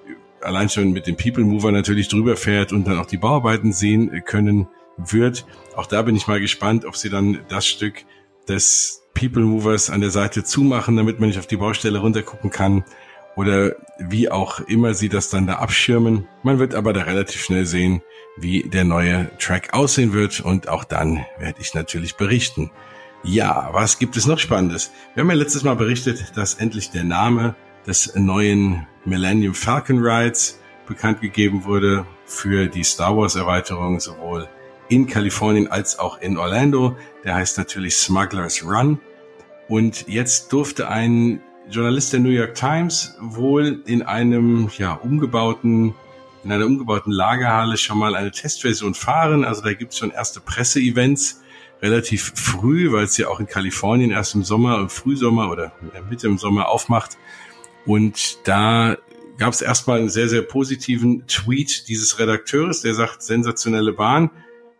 allein 0.41 0.69
schon 0.69 0.91
mit 0.91 1.05
dem 1.05 1.15
People 1.15 1.43
Mover 1.43 1.71
natürlich 1.71 2.07
drüber 2.07 2.35
fährt 2.35 2.73
und 2.73 2.87
dann 2.87 2.97
auch 2.97 3.05
die 3.05 3.17
Bauarbeiten 3.17 3.71
sehen 3.71 4.23
können 4.25 4.67
wird. 4.97 5.45
Auch 5.75 5.85
da 5.85 6.01
bin 6.01 6.15
ich 6.15 6.27
mal 6.27 6.39
gespannt, 6.39 6.85
ob 6.85 6.95
sie 6.95 7.09
dann 7.09 7.39
das 7.49 7.67
Stück 7.67 8.05
des 8.47 9.03
People 9.13 9.43
Movers 9.43 9.89
an 9.89 10.01
der 10.01 10.09
Seite 10.09 10.43
zumachen, 10.43 10.95
damit 10.95 11.19
man 11.19 11.29
nicht 11.29 11.37
auf 11.37 11.47
die 11.47 11.57
Baustelle 11.57 11.99
runtergucken 11.99 12.49
kann 12.49 12.83
oder 13.35 13.71
wie 13.97 14.29
auch 14.29 14.59
immer 14.61 14.93
sie 14.93 15.09
das 15.09 15.29
dann 15.29 15.47
da 15.47 15.55
abschirmen. 15.55 16.27
Man 16.43 16.59
wird 16.59 16.75
aber 16.75 16.93
da 16.93 17.01
relativ 17.01 17.41
schnell 17.41 17.65
sehen, 17.65 18.01
wie 18.37 18.63
der 18.63 18.83
neue 18.83 19.29
Track 19.37 19.73
aussehen 19.73 20.13
wird 20.13 20.39
und 20.41 20.67
auch 20.67 20.83
dann 20.83 21.25
werde 21.37 21.61
ich 21.61 21.73
natürlich 21.73 22.15
berichten. 22.15 22.71
Ja, 23.23 23.69
was 23.71 23.99
gibt 23.99 24.17
es 24.17 24.25
noch 24.25 24.39
Spannendes? 24.39 24.91
Wir 25.13 25.21
haben 25.21 25.29
ja 25.29 25.35
letztes 25.35 25.63
Mal 25.63 25.75
berichtet, 25.75 26.33
dass 26.35 26.55
endlich 26.55 26.89
der 26.89 27.03
Name 27.03 27.55
des 27.85 28.15
neuen 28.15 28.87
Millennium 29.05 29.53
Falcon 29.53 29.99
Rides 29.99 30.59
bekannt 30.87 31.21
gegeben 31.21 31.63
wurde 31.63 32.05
für 32.25 32.67
die 32.67 32.83
Star 32.83 33.15
Wars 33.15 33.35
Erweiterung 33.35 33.99
sowohl 33.99 34.49
in 34.89 35.07
Kalifornien 35.07 35.67
als 35.67 35.99
auch 35.99 36.19
in 36.19 36.37
Orlando. 36.37 36.97
Der 37.23 37.35
heißt 37.35 37.57
natürlich 37.57 37.95
Smuggler's 37.95 38.65
Run. 38.65 38.99
Und 39.67 40.07
jetzt 40.07 40.51
durfte 40.51 40.89
ein 40.89 41.41
Journalist 41.71 42.13
der 42.13 42.19
New 42.19 42.29
York 42.29 42.55
Times 42.55 43.15
wohl 43.19 43.81
in 43.85 44.01
einem 44.01 44.69
ja 44.77 44.93
umgebauten 44.93 45.95
in 46.43 46.51
einer 46.51 46.65
umgebauten 46.65 47.11
Lagerhalle 47.11 47.77
schon 47.77 47.97
mal 47.97 48.15
eine 48.15 48.31
Testversion 48.31 48.93
fahren. 48.93 49.45
Also 49.45 49.61
da 49.61 49.73
gibt 49.73 49.93
es 49.93 49.99
schon 49.99 50.11
erste 50.11 50.39
Presseevents 50.39 51.41
relativ 51.81 52.33
früh, 52.35 52.91
weil 52.91 53.05
es 53.05 53.17
ja 53.17 53.27
auch 53.27 53.39
in 53.39 53.47
Kalifornien 53.47 54.11
erst 54.11 54.35
im 54.35 54.43
Sommer, 54.43 54.79
im 54.79 54.89
Frühsommer 54.89 55.49
oder 55.49 55.71
Mitte 56.09 56.27
im 56.27 56.37
Sommer 56.37 56.69
aufmacht. 56.69 57.17
Und 57.85 58.39
da 58.47 58.97
gab 59.37 59.53
es 59.53 59.61
erstmal 59.61 59.99
einen 59.99 60.09
sehr, 60.09 60.29
sehr 60.29 60.41
positiven 60.41 61.25
Tweet 61.27 61.87
dieses 61.87 62.19
Redakteurs, 62.19 62.81
der 62.81 62.93
sagt, 62.93 63.23
sensationelle 63.23 63.93
Bahn. 63.93 64.29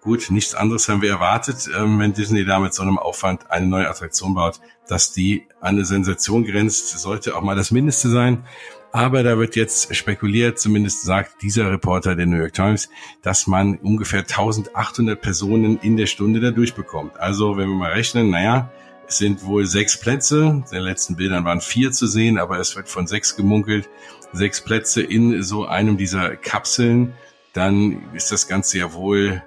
Gut, 0.01 0.31
nichts 0.31 0.55
anderes 0.55 0.89
haben 0.89 1.03
wir 1.03 1.12
erwartet, 1.12 1.70
ähm, 1.77 2.00
wenn 2.00 2.13
Disney 2.13 2.43
da 2.43 2.60
mit 2.60 2.74
so 2.74 2.81
einem 2.81 2.98
Aufwand 2.98 3.51
eine 3.51 3.67
neue 3.67 3.88
Attraktion 3.88 4.34
baut, 4.34 4.60
dass 4.88 5.13
die 5.13 5.43
an 5.60 5.75
eine 5.75 5.86
Sensation 5.86 6.43
grenzt, 6.43 6.98
sollte 6.98 7.36
auch 7.36 7.43
mal 7.43 7.55
das 7.55 7.70
Mindeste 7.70 8.10
sein. 8.10 8.43
Aber 8.91 9.22
da 9.22 9.38
wird 9.38 9.55
jetzt 9.55 9.96
spekuliert, 9.96 10.60
zumindest 10.60 11.03
sagt 11.03 11.43
dieser 11.43 11.70
Reporter 11.70 12.15
der 12.15 12.25
New 12.25 12.38
York 12.38 12.53
Times, 12.53 12.89
dass 13.22 13.46
man 13.46 13.75
ungefähr 13.77 14.22
1800 14.22 15.22
Personen 15.22 15.77
in 15.84 15.98
der 15.98 16.08
Stunde 16.08 16.39
da 16.39 16.50
durchbekommt. 16.50 17.20
Also 17.20 17.55
wenn 17.58 17.70
wir 17.70 17.75
mal 17.75 17.91
rechnen, 17.91 18.31
naja, 18.31 18.72
es 19.08 19.20
sind 19.20 19.46
wohl 19.46 19.67
sechs 19.67 20.00
Plätze. 20.00 20.46
In 20.46 20.63
den 20.72 20.81
letzten 20.81 21.15
Bildern 21.15 21.46
waren 21.46 21.62
vier 21.62 21.91
zu 21.91 22.08
sehen, 22.08 22.39
aber 22.39 22.58
es 22.60 22.75
wird 22.75 22.89
von 22.89 23.05
sechs 23.05 23.36
gemunkelt. 23.36 23.88
Sechs 24.34 24.62
Plätze 24.62 25.03
in 25.03 25.43
so 25.43 25.67
einem 25.67 25.98
dieser 25.98 26.36
Kapseln. 26.38 27.13
Dann 27.53 28.01
ist 28.15 28.31
das 28.31 28.48
Ganze 28.48 28.79
ja 28.79 28.93
wohl 28.93 29.43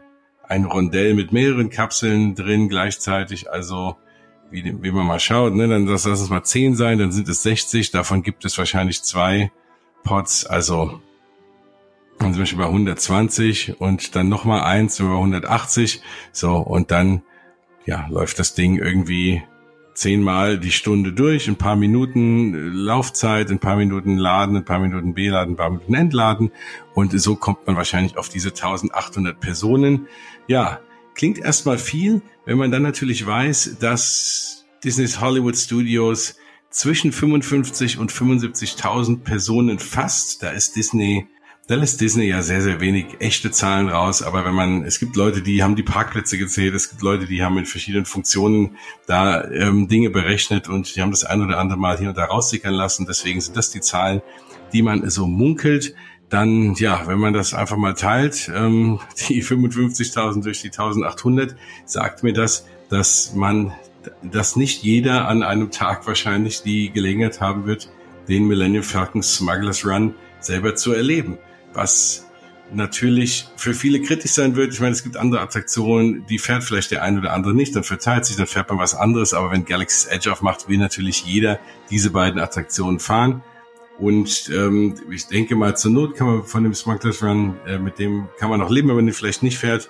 ein 0.55 0.65
Rondell 0.65 1.15
mit 1.15 1.33
mehreren 1.33 1.69
Kapseln 1.69 2.35
drin 2.35 2.69
gleichzeitig. 2.69 3.51
Also 3.51 3.97
wie, 4.51 4.65
wie 4.83 4.93
man 4.93 5.07
mal 5.07 5.19
schaut, 5.19 5.55
ne, 5.55 5.67
dann 5.67 5.87
lass 5.87 6.05
es 6.05 6.31
mal 6.31 6.45
10 6.45 6.77
sein, 6.77 6.99
dann 6.99 7.11
sind 7.11 7.29
es 7.29 7.43
60. 7.43 7.91
Davon 7.91 8.23
gibt 8.23 8.45
es 8.45 8.57
wahrscheinlich 8.57 9.03
zwei 9.03 9.51
Pots. 10.05 10.47
Also 10.47 11.01
dann 12.21 12.33
sind 12.33 12.39
wir 12.39 12.47
schon 12.47 12.59
bei 12.59 12.67
120 12.67 13.81
und 13.81 14.15
dann 14.15 14.29
nochmal 14.29 14.63
eins, 14.63 14.97
sind 14.97 15.07
wir 15.07 15.15
bei 15.15 15.19
180. 15.19 16.03
So, 16.31 16.57
und 16.57 16.93
dann 16.93 17.23
ja, 17.85 18.07
läuft 18.09 18.39
das 18.39 18.55
Ding 18.55 18.79
irgendwie 18.79 19.43
zehnmal 19.95 20.59
die 20.59 20.73
Stunde 20.73 21.13
durch, 21.13 21.49
ein 21.49 21.57
paar 21.57 21.77
Minuten 21.77 22.55
äh, 22.55 22.59
Laufzeit, 22.59 23.51
ein 23.51 23.61
paar 23.61 23.77
Minuten 23.77 24.19
Laden, 24.19 24.57
ein 24.57 24.65
paar 24.65 24.81
Minuten 24.81 25.15
beladen, 25.15 25.55
ein 25.55 25.57
paar 25.57 25.71
Minuten 25.71 25.95
entladen 25.95 26.51
und 26.95 27.19
so 27.19 27.37
kommt 27.37 27.67
man 27.67 27.77
wahrscheinlich 27.77 28.19
auf 28.19 28.29
diese 28.29 28.51
1800 28.51 29.39
Personen. 29.39 30.09
Ja, 30.47 30.81
klingt 31.15 31.39
erstmal 31.39 31.79
viel, 31.79 32.23
wenn 32.45 32.59
man 32.59 32.71
dann 32.71 32.83
natürlich 32.83 33.27
weiß, 33.27 33.77
dass 33.81 34.67
Disney's 34.83 35.21
Hollywood 35.21 35.57
Studios 35.57 36.37
zwischen 36.71 37.13
55 37.13 37.99
und 37.99 38.13
75.000 38.13 39.23
Personen 39.23 39.79
fasst. 39.79 40.43
Da 40.43 40.51
ist 40.51 40.77
Disney 40.77 41.29
da 41.67 41.77
lässt 41.77 42.01
Disney 42.03 42.27
ja 42.27 42.43
sehr, 42.43 42.61
sehr 42.61 42.81
wenig 42.81 43.07
echte 43.21 43.51
Zahlen 43.51 43.89
raus. 43.89 44.23
Aber 44.23 44.45
wenn 44.45 44.55
man, 44.55 44.85
es 44.85 44.99
gibt 44.99 45.17
Leute, 45.17 45.41
die 45.41 45.63
haben 45.63 45.77
die 45.77 45.83
Parkplätze 45.83 46.37
gezählt, 46.37 46.75
es 46.75 46.91
gibt 46.91 47.01
Leute, 47.01 47.27
die 47.27 47.43
haben 47.43 47.57
in 47.57 47.65
verschiedenen 47.65 48.05
Funktionen 48.05 48.77
da 49.07 49.43
ähm, 49.51 49.89
Dinge 49.89 50.11
berechnet 50.11 50.69
und 50.69 50.95
die 50.95 51.01
haben 51.01 51.11
das 51.11 51.25
ein 51.25 51.43
oder 51.43 51.59
andere 51.59 51.79
Mal 51.79 51.99
hier 51.99 52.11
und 52.11 52.19
da 52.19 52.27
raussickern 52.27 52.75
lassen. 52.75 53.07
Deswegen 53.07 53.41
sind 53.41 53.57
das 53.57 53.71
die 53.71 53.81
Zahlen, 53.81 54.21
die 54.75 54.83
man 54.83 55.09
so 55.09 55.27
munkelt. 55.27 55.95
Dann, 56.35 56.75
ja, 56.75 57.07
wenn 57.07 57.19
man 57.19 57.33
das 57.33 57.55
einfach 57.55 57.77
mal 57.77 57.95
teilt, 57.95 58.51
ähm, 58.55 58.99
die 59.29 59.43
55.000 59.43 60.43
durch 60.43 60.61
die 60.63 60.71
1.800, 60.71 61.55
sagt 61.87 62.23
mir 62.23 62.33
das, 62.33 62.67
dass 62.89 63.35
man, 63.35 63.73
dass 64.23 64.57
nicht 64.57 64.83
jeder 64.83 65.29
an 65.29 65.43
einem 65.43 65.71
Tag 65.71 66.07
wahrscheinlich 66.07 66.63
die 66.63 66.91
Gelegenheit 66.91 67.41
haben 67.41 67.67
wird, 67.67 67.89
den 68.29 68.47
Millennium 68.47 68.83
Falcon 68.83 69.23
Smugglers 69.23 69.87
Run 69.87 70.15
selber 70.41 70.75
zu 70.75 70.93
erleben 70.93 71.39
was 71.75 72.27
natürlich 72.73 73.47
für 73.57 73.75
viele 73.75 74.01
kritisch 74.01 74.33
sein 74.33 74.57
wird. 74.57 74.73
Ich 74.73 74.81
meine, 74.81 74.93
es 74.93 75.03
gibt 75.03 75.17
andere 75.17 75.43
Attraktionen, 75.43 76.25
die 76.27 76.39
fährt 76.39 76.65
vielleicht 76.65 76.91
der 76.91 77.03
eine 77.03 77.19
oder 77.19 77.33
andere 77.33 77.55
nicht, 77.55 77.77
dann 77.77 77.85
verteilt 77.85 78.25
sich, 78.25 78.37
dann 78.37 78.47
fährt 78.47 78.71
man 78.71 78.79
was 78.79 78.95
anderes. 78.95 79.35
Aber 79.35 79.51
wenn 79.51 79.65
Galaxy's 79.65 80.07
Edge 80.07 80.33
aufmacht, 80.33 80.69
will 80.69 80.79
natürlich 80.79 81.25
jeder 81.25 81.61
diese 81.91 82.11
beiden 82.11 82.41
Attraktionen 82.41 82.99
fahren. 82.99 83.43
Und 83.99 84.51
ähm, 84.53 84.95
ich 85.11 85.27
denke 85.29 85.55
mal, 85.55 85.77
zur 85.77 85.93
Not 85.93 86.17
kann 86.17 86.27
man 86.27 86.45
von 86.45 86.65
dem 86.65 86.75
Smugglers 86.75 87.23
Run, 87.23 87.57
äh, 87.67 87.79
mit 87.79 87.99
dem 87.99 88.29
kann 88.39 88.51
man 88.51 88.61
noch 88.61 88.71
leben, 88.71 88.89
wenn 88.89 88.97
man 88.97 89.07
den 89.07 89.15
vielleicht 89.15 89.43
nicht 89.43 89.59
fährt. 89.59 89.89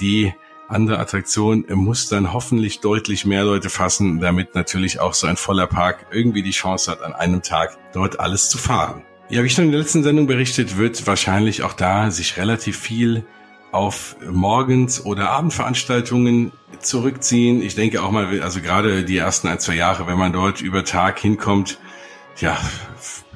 Die 0.00 0.34
andere 0.68 0.98
Attraktion 0.98 1.64
muss 1.74 2.08
dann 2.08 2.32
hoffentlich 2.32 2.80
deutlich 2.80 3.24
mehr 3.24 3.44
Leute 3.44 3.70
fassen, 3.70 4.20
damit 4.20 4.54
natürlich 4.54 5.00
auch 5.00 5.14
so 5.14 5.26
ein 5.26 5.36
voller 5.36 5.66
Park 5.66 6.06
irgendwie 6.12 6.42
die 6.42 6.52
Chance 6.52 6.90
hat, 6.90 7.02
an 7.02 7.12
einem 7.12 7.42
Tag 7.42 7.76
dort 7.92 8.20
alles 8.20 8.48
zu 8.50 8.58
fahren. 8.58 9.02
Ja, 9.30 9.42
wie 9.42 9.50
schon 9.50 9.66
in 9.66 9.70
der 9.72 9.80
letzten 9.80 10.02
Sendung 10.02 10.26
berichtet, 10.26 10.76
wird 10.76 11.06
wahrscheinlich 11.06 11.62
auch 11.62 11.72
da 11.72 12.10
sich 12.10 12.36
relativ 12.36 12.78
viel 12.78 13.24
auf 13.72 14.16
Morgens- 14.28 15.04
oder 15.04 15.30
Abendveranstaltungen 15.30 16.52
zurückziehen. 16.80 17.62
Ich 17.62 17.74
denke 17.74 18.02
auch 18.02 18.10
mal, 18.10 18.40
also 18.42 18.60
gerade 18.60 19.04
die 19.04 19.16
ersten 19.16 19.48
ein, 19.48 19.60
zwei 19.60 19.74
Jahre, 19.74 20.06
wenn 20.06 20.18
man 20.18 20.32
dort 20.32 20.60
über 20.60 20.84
Tag 20.84 21.20
hinkommt, 21.20 21.78
ja, 22.40 22.58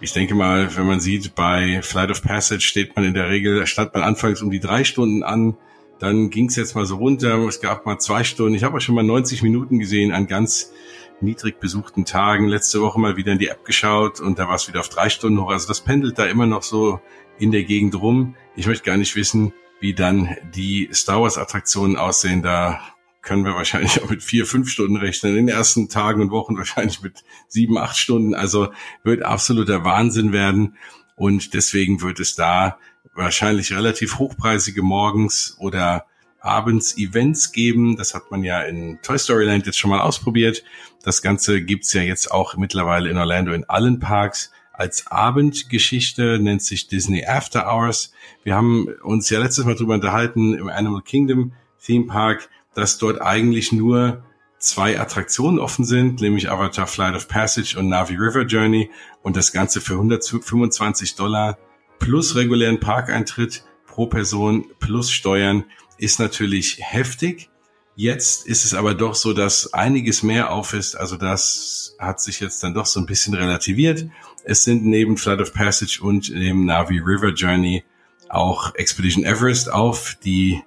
ich 0.05 0.13
denke 0.13 0.35
mal, 0.35 0.77
wenn 0.77 0.87
man 0.87 1.01
sieht, 1.01 1.35
bei 1.35 1.81
Flight 1.83 2.11
of 2.11 2.23
Passage 2.23 2.61
steht 2.61 2.95
man 2.95 3.07
in 3.07 3.15
der 3.15 3.31
Regel, 3.31 3.67
stand 3.67 3.95
man 3.95 4.03
anfangs 4.03 4.43
um 4.43 4.51
die 4.51 4.61
drei 4.61 4.85
Stunden 4.85 5.23
an, 5.23 5.57
dann 5.99 6.29
ging 6.29 6.49
es 6.49 6.57
jetzt 6.57 6.75
mal 6.75 6.85
so 6.85 6.97
runter, 6.97 7.39
es 7.49 7.63
gab 7.63 7.87
mal 7.87 7.99
zwei 7.99 8.23
Stunden, 8.23 8.55
ich 8.55 8.65
habe 8.65 8.77
auch 8.77 8.81
schon 8.81 8.95
mal 8.95 9.03
90 9.03 9.43
Minuten 9.43 9.79
gesehen 9.79 10.13
an 10.13 10.27
ganz 10.27 10.73
niedrig 11.21 11.59
besuchten 11.59 12.05
Tagen. 12.05 12.49
Letzte 12.49 12.83
Woche 12.83 13.01
mal 13.01 13.17
wieder 13.17 13.33
in 13.33 13.39
die 13.39 13.49
App 13.49 13.65
geschaut 13.65 14.21
und 14.21 14.39
da 14.39 14.47
war 14.47 14.57
es 14.57 14.69
wieder 14.69 14.81
auf 14.81 14.91
drei 14.91 15.09
Stunden 15.09 15.41
hoch. 15.41 15.51
Also 15.51 15.69
das 15.69 15.81
pendelt 15.81 16.19
da 16.19 16.27
immer 16.27 16.47
noch 16.47 16.63
so 16.63 17.01
in 17.39 17.51
der 17.51 17.65
Gegend 17.65 17.95
rum. 17.95 18.37
Ich 18.57 18.67
möchte 18.67 18.85
gar 18.85 18.99
nicht 18.99 19.17
wissen, 19.17 19.55
wie 19.81 19.95
dann 19.95 20.37
die 20.55 20.91
Star 20.93 21.23
Wars 21.23 21.39
Attraktionen 21.39 21.97
aussehen. 21.97 22.43
Da 22.43 22.81
können 23.25 23.45
wir 23.45 23.55
wahrscheinlich 23.55 24.01
auch 24.03 24.11
mit 24.11 24.23
vier, 24.23 24.47
fünf 24.47 24.71
Stunden 24.71 24.97
rechnen. 24.97 25.37
In 25.37 25.47
den 25.47 25.55
ersten 25.57 25.89
Tagen 25.89 26.21
und 26.21 26.31
Wochen 26.31 26.57
wahrscheinlich 26.57 27.03
mit 27.03 27.25
sieben, 27.49 27.79
acht 27.79 27.97
Stunden. 27.97 28.35
Also 28.35 28.69
wird 29.03 29.23
absoluter 29.23 29.85
Wahnsinn 29.85 30.33
werden. 30.33 30.77
Und 31.17 31.55
deswegen 31.55 32.03
wird 32.03 32.21
es 32.21 32.35
da 32.35 32.79
wahrscheinlich 33.15 33.73
relativ 33.73 34.19
hochpreisige 34.19 34.83
morgens 34.83 35.57
oder 35.59 36.07
abends 36.41 36.99
Events 36.99 37.53
geben. 37.53 37.97
Das 37.97 38.15
hat 38.15 38.31
man 38.31 38.45
ja 38.45 38.63
in 38.63 38.99
Toy 39.03 39.19
Story 39.19 39.47
Land 39.47 39.67
jetzt 39.67 39.79
schon 39.79 39.91
mal 39.91 40.01
ausprobiert. 40.01 40.63
Das 41.03 41.23
Ganze 41.23 41.63
gibt's 41.63 41.93
ja 41.93 42.03
jetzt 42.03 42.31
auch 42.31 42.57
mittlerweile 42.57 43.09
in 43.09 43.17
Orlando 43.17 43.53
in 43.53 43.65
allen 43.65 44.01
Parks 44.01 44.51
als 44.73 45.07
Abendgeschichte, 45.07 46.39
nennt 46.41 46.61
sich 46.61 46.89
Disney 46.89 47.25
After 47.25 47.73
Hours. 47.73 48.13
Wir 48.43 48.57
haben 48.57 48.89
uns 49.03 49.31
ja 49.31 49.39
letztes 49.39 49.65
Mal 49.65 49.77
drüber 49.77 49.95
unterhalten 49.95 50.55
im 50.55 50.69
Animal 50.69 51.03
Kingdom 51.03 51.53
Theme 51.85 52.07
Park, 52.07 52.49
dass 52.75 52.99
dort 52.99 53.21
eigentlich 53.21 53.73
nur 53.73 54.25
zwei 54.59 54.99
Attraktionen 54.99 55.59
offen 55.59 55.85
sind, 55.85 56.21
nämlich 56.21 56.51
Avatar 56.51 56.87
Flight 56.87 57.15
of 57.15 57.29
Passage 57.29 57.79
und 57.79 57.89
Navi 57.89 58.17
River 58.17 58.43
Journey 58.43 58.91
und 59.23 59.37
das 59.37 59.53
Ganze 59.53 59.81
für 59.81 59.95
125 59.95 61.17
Dollar 61.17 61.59
plus 61.99 62.35
regulären 62.35 62.81
Parkeintritt 62.81 63.65
pro 63.87 64.07
Person 64.07 64.67
plus 64.81 65.11
Steuern 65.11 65.65
ist 65.99 66.19
natürlich 66.19 66.79
heftig. 66.81 67.51
Jetzt 67.97 68.47
ist 68.47 68.65
es 68.65 68.75
aber 68.75 68.95
doch 68.95 69.15
so, 69.15 69.33
dass 69.33 69.73
einiges 69.73 70.25
mehr 70.25 70.51
auf 70.51 70.73
ist. 70.73 70.97
Also 70.97 71.17
das 71.17 71.95
hat 71.99 72.21
sich 72.21 72.41
jetzt 72.41 72.63
dann 72.63 72.75
doch 72.75 72.87
so 72.87 72.99
ein 72.99 73.07
bisschen 73.07 73.35
relativiert. 73.35 74.07
Es 74.43 74.65
sind 74.65 74.85
neben 74.85 75.17
Flood 75.17 75.41
of 75.41 75.53
Passage 75.53 76.01
und 76.03 76.29
dem 76.29 76.65
Navi 76.65 76.99
River 76.99 77.31
Journey 77.31 77.85
auch 78.29 78.75
Expedition 78.75 79.25
Everest 79.25 79.71
auf, 79.71 80.17
die 80.25 80.63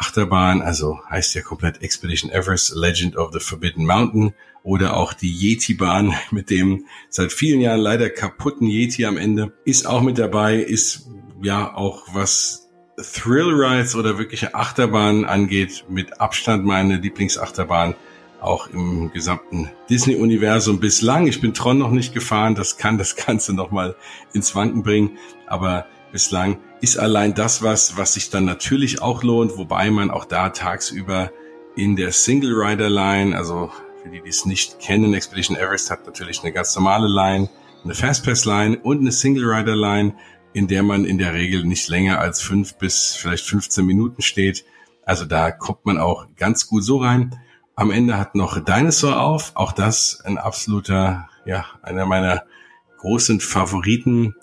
Achterbahn, 0.00 0.62
also 0.62 1.00
heißt 1.08 1.34
ja 1.34 1.42
komplett 1.42 1.82
Expedition 1.82 2.30
Everest, 2.30 2.74
Legend 2.74 3.16
of 3.16 3.32
the 3.32 3.40
Forbidden 3.40 3.86
Mountain 3.86 4.34
oder 4.62 4.96
auch 4.96 5.12
die 5.12 5.32
Yeti-Bahn 5.32 6.14
mit 6.30 6.50
dem 6.50 6.86
seit 7.08 7.32
vielen 7.32 7.60
Jahren 7.60 7.80
leider 7.80 8.10
kaputten 8.10 8.68
Yeti 8.68 9.04
am 9.04 9.16
Ende, 9.16 9.52
ist 9.64 9.86
auch 9.86 10.02
mit 10.02 10.18
dabei, 10.18 10.56
ist 10.56 11.08
ja 11.42 11.74
auch 11.74 12.06
was 12.12 12.68
Thrill 12.96 13.52
Rides 13.52 13.94
oder 13.94 14.18
wirkliche 14.18 14.54
Achterbahnen 14.54 15.24
angeht, 15.24 15.84
mit 15.88 16.20
Abstand 16.20 16.64
meine 16.64 16.96
Lieblingsachterbahn 16.96 17.94
auch 18.40 18.68
im 18.68 19.10
gesamten 19.12 19.70
Disney-Universum 19.90 20.80
bislang. 20.80 21.26
Ich 21.26 21.40
bin 21.40 21.54
Tron 21.54 21.78
noch 21.78 21.90
nicht 21.90 22.14
gefahren, 22.14 22.54
das 22.54 22.76
kann 22.76 22.98
das 22.98 23.16
Ganze 23.16 23.52
nochmal 23.54 23.96
ins 24.32 24.54
Wanken 24.54 24.82
bringen, 24.82 25.18
aber 25.46 25.86
bislang 26.16 26.58
ist 26.80 26.98
allein 26.98 27.34
das 27.34 27.62
was, 27.62 27.98
was 27.98 28.14
sich 28.14 28.30
dann 28.30 28.46
natürlich 28.46 29.02
auch 29.02 29.22
lohnt, 29.22 29.58
wobei 29.58 29.90
man 29.90 30.10
auch 30.10 30.24
da 30.24 30.48
tagsüber 30.48 31.30
in 31.76 31.94
der 31.94 32.10
Single 32.10 32.54
Rider 32.54 32.88
Line, 32.88 33.36
also 33.36 33.70
für 34.02 34.08
die, 34.08 34.22
die 34.22 34.30
es 34.30 34.46
nicht 34.46 34.80
kennen, 34.80 35.12
Expedition 35.12 35.58
Everest 35.58 35.90
hat 35.90 36.06
natürlich 36.06 36.42
eine 36.42 36.52
ganz 36.52 36.74
normale 36.74 37.06
Line, 37.06 37.50
eine 37.84 37.94
Fastpass 37.94 38.46
Line 38.46 38.78
und 38.78 39.00
eine 39.00 39.12
Single 39.12 39.44
Rider 39.44 39.76
Line 39.76 40.14
in 40.56 40.68
der 40.68 40.82
man 40.82 41.04
in 41.04 41.18
der 41.18 41.34
Regel 41.34 41.66
nicht 41.66 41.86
länger 41.88 42.18
als 42.18 42.40
fünf 42.40 42.78
bis 42.78 43.14
vielleicht 43.14 43.44
15 43.44 43.84
Minuten 43.84 44.22
steht. 44.22 44.64
Also 45.04 45.26
da 45.26 45.50
kommt 45.50 45.84
man 45.84 45.98
auch 45.98 46.28
ganz 46.34 46.66
gut 46.66 46.82
so 46.82 46.96
rein. 46.96 47.38
Am 47.74 47.90
Ende 47.90 48.16
hat 48.16 48.34
noch 48.34 48.58
Dinosaur 48.64 49.20
auf. 49.20 49.52
Auch 49.54 49.72
das 49.72 50.22
ein 50.24 50.38
absoluter, 50.38 51.28
ja, 51.44 51.66
einer 51.82 52.06
meiner 52.06 52.44
großen 52.96 53.40
Favoriten. 53.40 54.34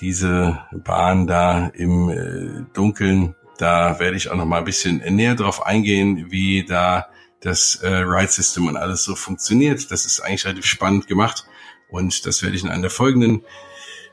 Diese 0.00 0.60
Bahn 0.72 1.26
da 1.26 1.68
im 1.68 2.08
äh, 2.08 2.64
Dunkeln. 2.72 3.34
Da 3.58 4.00
werde 4.00 4.16
ich 4.16 4.30
auch 4.30 4.36
noch 4.36 4.46
mal 4.46 4.58
ein 4.58 4.64
bisschen 4.64 4.98
näher 5.14 5.36
drauf 5.36 5.64
eingehen, 5.64 6.30
wie 6.30 6.64
da 6.64 7.06
das 7.40 7.76
äh, 7.76 7.88
Ride 7.88 8.32
System 8.32 8.66
und 8.66 8.76
alles 8.76 9.04
so 9.04 9.14
funktioniert. 9.14 9.90
Das 9.90 10.06
ist 10.06 10.20
eigentlich 10.20 10.44
relativ 10.44 10.64
spannend 10.64 11.06
gemacht. 11.06 11.46
Und 11.88 12.26
das 12.26 12.42
werde 12.42 12.56
ich 12.56 12.64
in 12.64 12.70
einer 12.70 12.82
der 12.82 12.90
folgenden 12.90 13.44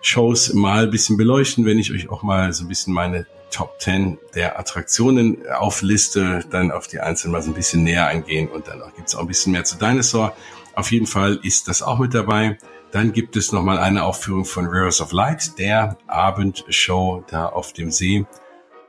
Shows 0.02 0.54
mal 0.54 0.84
ein 0.86 0.92
bisschen 0.92 1.18
beleuchten, 1.18 1.66
wenn 1.66 1.80
ich 1.80 1.92
euch 1.92 2.10
auch 2.10 2.24
mal 2.24 2.54
so 2.54 2.64
ein 2.64 2.68
bisschen 2.68 2.94
meine 2.94 3.26
Top 3.52 3.80
10 3.82 4.18
der 4.34 4.60
Attraktionen 4.60 5.46
aufliste, 5.48 6.44
dann 6.50 6.72
auf 6.72 6.88
die 6.88 7.00
einzelnen 7.00 7.34
mal 7.34 7.42
so 7.42 7.52
ein 7.52 7.54
bisschen 7.54 7.84
näher 7.84 8.08
eingehen 8.08 8.48
und 8.48 8.68
dann 8.68 8.82
gibt 8.96 9.10
es 9.10 9.16
auch 9.16 9.22
ein 9.22 9.28
bisschen 9.28 9.52
mehr 9.52 9.64
zu 9.64 9.78
Dinosaur. 9.78 10.36
Auf 10.74 10.92
jeden 10.92 11.08
Fall 11.08 11.40
ist 11.44 11.68
das 11.68 11.82
auch 11.82 12.00
mit 12.00 12.14
dabei. 12.14 12.58
Dann 12.92 13.14
gibt 13.14 13.38
es 13.38 13.52
nochmal 13.52 13.78
eine 13.78 14.04
Aufführung 14.04 14.46
von 14.46 14.66
Rivers 14.68 15.02
of 15.02 15.14
Light, 15.14 15.58
der 15.58 15.98
Abendshow 16.08 17.24
da 17.30 17.46
auf 17.48 17.72
dem 17.72 17.90
See 17.90 18.26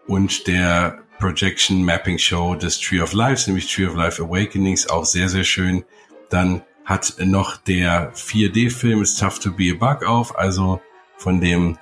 und 0.09 0.47
der 0.49 1.03
Projection 1.21 1.85
Mapping 1.85 2.19
Show 2.19 2.57
des 2.57 2.81
Tree 2.81 3.01
of 3.01 3.13
Life, 3.13 3.49
nämlich 3.49 3.73
Tree 3.73 3.87
of 3.87 3.95
Life 3.95 4.21
Awakenings, 4.21 4.91
auch 4.91 5.05
sehr, 5.05 5.29
sehr 5.29 5.45
schön. 5.45 5.85
Dann 6.31 6.63
hat 6.85 7.15
noch 7.21 7.57
der 7.59 8.13
4D-Film 8.15 9.03
It's 9.03 9.17
Tough 9.17 9.39
to 9.39 9.53
Be 9.53 9.73
a 9.73 9.75
Bug 9.75 10.05
auf, 10.05 10.37
also 10.37 10.81
von 11.17 11.41
dem, 11.41 11.79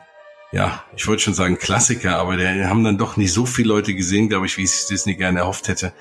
ja, 0.52 0.84
ich 0.94 1.08
wollte 1.08 1.22
schon 1.22 1.32
sagen 1.32 1.56
Klassiker, 1.56 2.18
aber 2.18 2.36
der 2.36 2.68
haben 2.68 2.84
dann 2.84 2.98
doch 2.98 3.16
nicht 3.16 3.32
so 3.32 3.46
viele 3.46 3.68
Leute 3.68 3.94
gesehen, 3.94 4.28
glaube 4.28 4.44
ich, 4.44 4.58
wie 4.58 4.64
es 4.64 4.86
Disney 4.88 5.14
gerne 5.14 5.38
erhofft 5.38 5.68
hätte. 5.68 5.94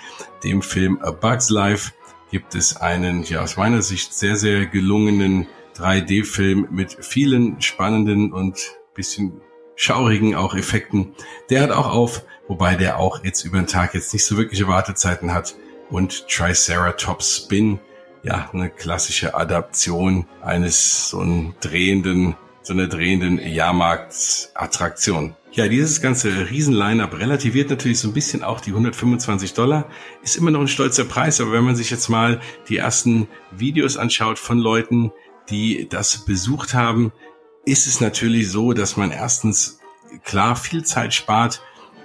Dem 0.44 0.62
Film 0.62 1.00
A 1.02 1.12
Bug's 1.12 1.50
Life 1.50 1.94
gibt 2.32 2.56
es 2.56 2.76
einen, 2.76 3.24
ja, 3.24 3.42
aus 3.42 3.56
meiner 3.56 3.82
Sicht 3.82 4.14
sehr, 4.14 4.36
sehr 4.36 4.66
gelungenen 4.66 5.48
3D-Film 5.80 6.68
mit 6.72 6.98
vielen 7.00 7.62
spannenden 7.62 8.34
und 8.34 8.60
bisschen 8.94 9.42
schaurigen 9.76 10.36
auch 10.36 10.56
Effekten. 10.56 11.14
Der 11.50 11.62
hat 11.62 11.72
auch 11.72 11.90
auf, 11.90 12.24
wobei 12.48 12.76
der 12.76 13.00
auch 13.00 13.24
jetzt 13.24 13.46
über 13.46 13.58
den 13.58 13.68
Tag 13.68 13.94
jetzt 13.94 14.12
nicht 14.12 14.26
so 14.26 14.38
wirkliche 14.38 14.68
Wartezeiten 14.68 15.34
hat. 15.34 15.56
Und 15.90 16.28
Triceratops 16.28 17.38
Spin, 17.38 17.80
ja, 18.24 18.50
eine 18.52 18.70
klassische 18.70 19.36
Adaption 19.36 20.28
eines 20.42 21.10
so 21.10 21.20
einen 21.20 21.56
drehenden, 21.62 22.36
so 22.62 22.74
einer 22.74 22.88
drehenden 22.88 23.40
Jahrmarktattraktion. 23.40 25.36
Ja, 25.52 25.68
dieses 25.68 26.00
ganze 26.00 26.50
Riesen-Line-Up 26.52 27.18
relativiert 27.18 27.72
natürlich 27.72 28.00
so 28.00 28.10
ein 28.10 28.14
bisschen 28.14 28.44
auch 28.44 28.62
die 28.62 28.70
125 28.70 29.54
Dollar. 29.56 29.90
Ist 30.22 30.36
immer 30.36 30.52
noch 30.52 30.60
ein 30.60 30.68
stolzer 30.68 31.06
Preis, 31.06 31.42
aber 31.42 31.54
wenn 31.54 31.64
man 31.64 31.76
sich 31.76 31.90
jetzt 31.90 32.10
mal 32.10 32.40
die 32.68 32.78
ersten 32.78 33.28
Videos 33.50 33.98
anschaut 33.98 34.38
von 34.38 34.60
Leuten, 34.60 35.12
die 35.50 35.88
das 35.90 36.26
besucht 36.26 36.74
haben, 36.74 37.12
ist 37.66 37.88
es 37.88 38.02
natürlich 38.02 38.50
so, 38.50 38.74
dass 38.74 38.98
man 38.98 39.12
erstens 39.12 39.80
klar 40.24 40.56
viel 40.56 40.84
Zeit 40.84 41.14
spart 41.14 41.62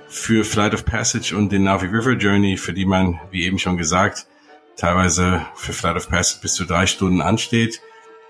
für 0.08 0.44
Flight 0.44 0.74
of 0.74 0.84
Passage 0.84 1.36
und 1.36 1.50
den 1.50 1.64
Navi 1.64 1.86
River 1.86 2.12
Journey, 2.12 2.56
für 2.56 2.72
die 2.72 2.86
man, 2.86 3.20
wie 3.30 3.44
eben 3.44 3.58
schon 3.58 3.76
gesagt, 3.76 4.26
teilweise 4.76 5.44
für 5.54 5.72
Flight 5.72 5.96
of 5.96 6.08
Passage 6.08 6.40
bis 6.42 6.54
zu 6.54 6.64
drei 6.64 6.86
Stunden 6.86 7.20
ansteht. 7.20 7.80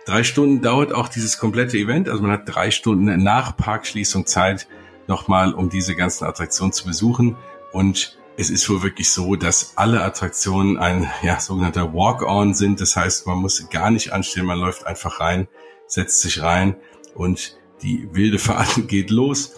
Drei 0.07 0.23
Stunden 0.23 0.61
dauert 0.61 0.93
auch 0.93 1.09
dieses 1.09 1.39
komplette 1.39 1.79
Event, 1.79 2.09
also 2.09 2.23
man 2.23 2.33
hat 2.33 2.43
drei 2.47 2.71
Stunden 2.71 3.23
nach 3.23 3.57
Parkschließung 3.57 4.27
Zeit, 4.27 4.69
nochmal 5.07 5.55
um 5.55 5.71
diese 5.71 5.95
ganzen 5.95 6.25
Attraktionen 6.25 6.73
zu 6.73 6.85
besuchen. 6.85 7.37
Und 7.73 8.19
es 8.37 8.51
ist 8.51 8.69
wohl 8.69 8.83
wirklich 8.83 9.11
so, 9.11 9.37
dass 9.37 9.77
alle 9.77 10.03
Attraktionen 10.03 10.77
ein 10.77 11.11
ja, 11.23 11.39
sogenannter 11.39 11.93
Walk-on 11.95 12.55
sind. 12.55 12.81
Das 12.81 12.97
heißt, 12.97 13.27
man 13.27 13.39
muss 13.39 13.69
gar 13.71 13.91
nicht 13.91 14.13
anstehen, 14.13 14.47
man 14.47 14.59
läuft 14.59 14.87
einfach 14.87 15.21
rein, 15.21 15.49
setzt 15.87 16.21
sich 16.21 16.43
rein 16.43 16.77
und 17.15 17.57
die 17.83 18.09
wilde 18.13 18.39
Fahrt 18.41 18.89
geht 18.89 19.11
los. 19.11 19.55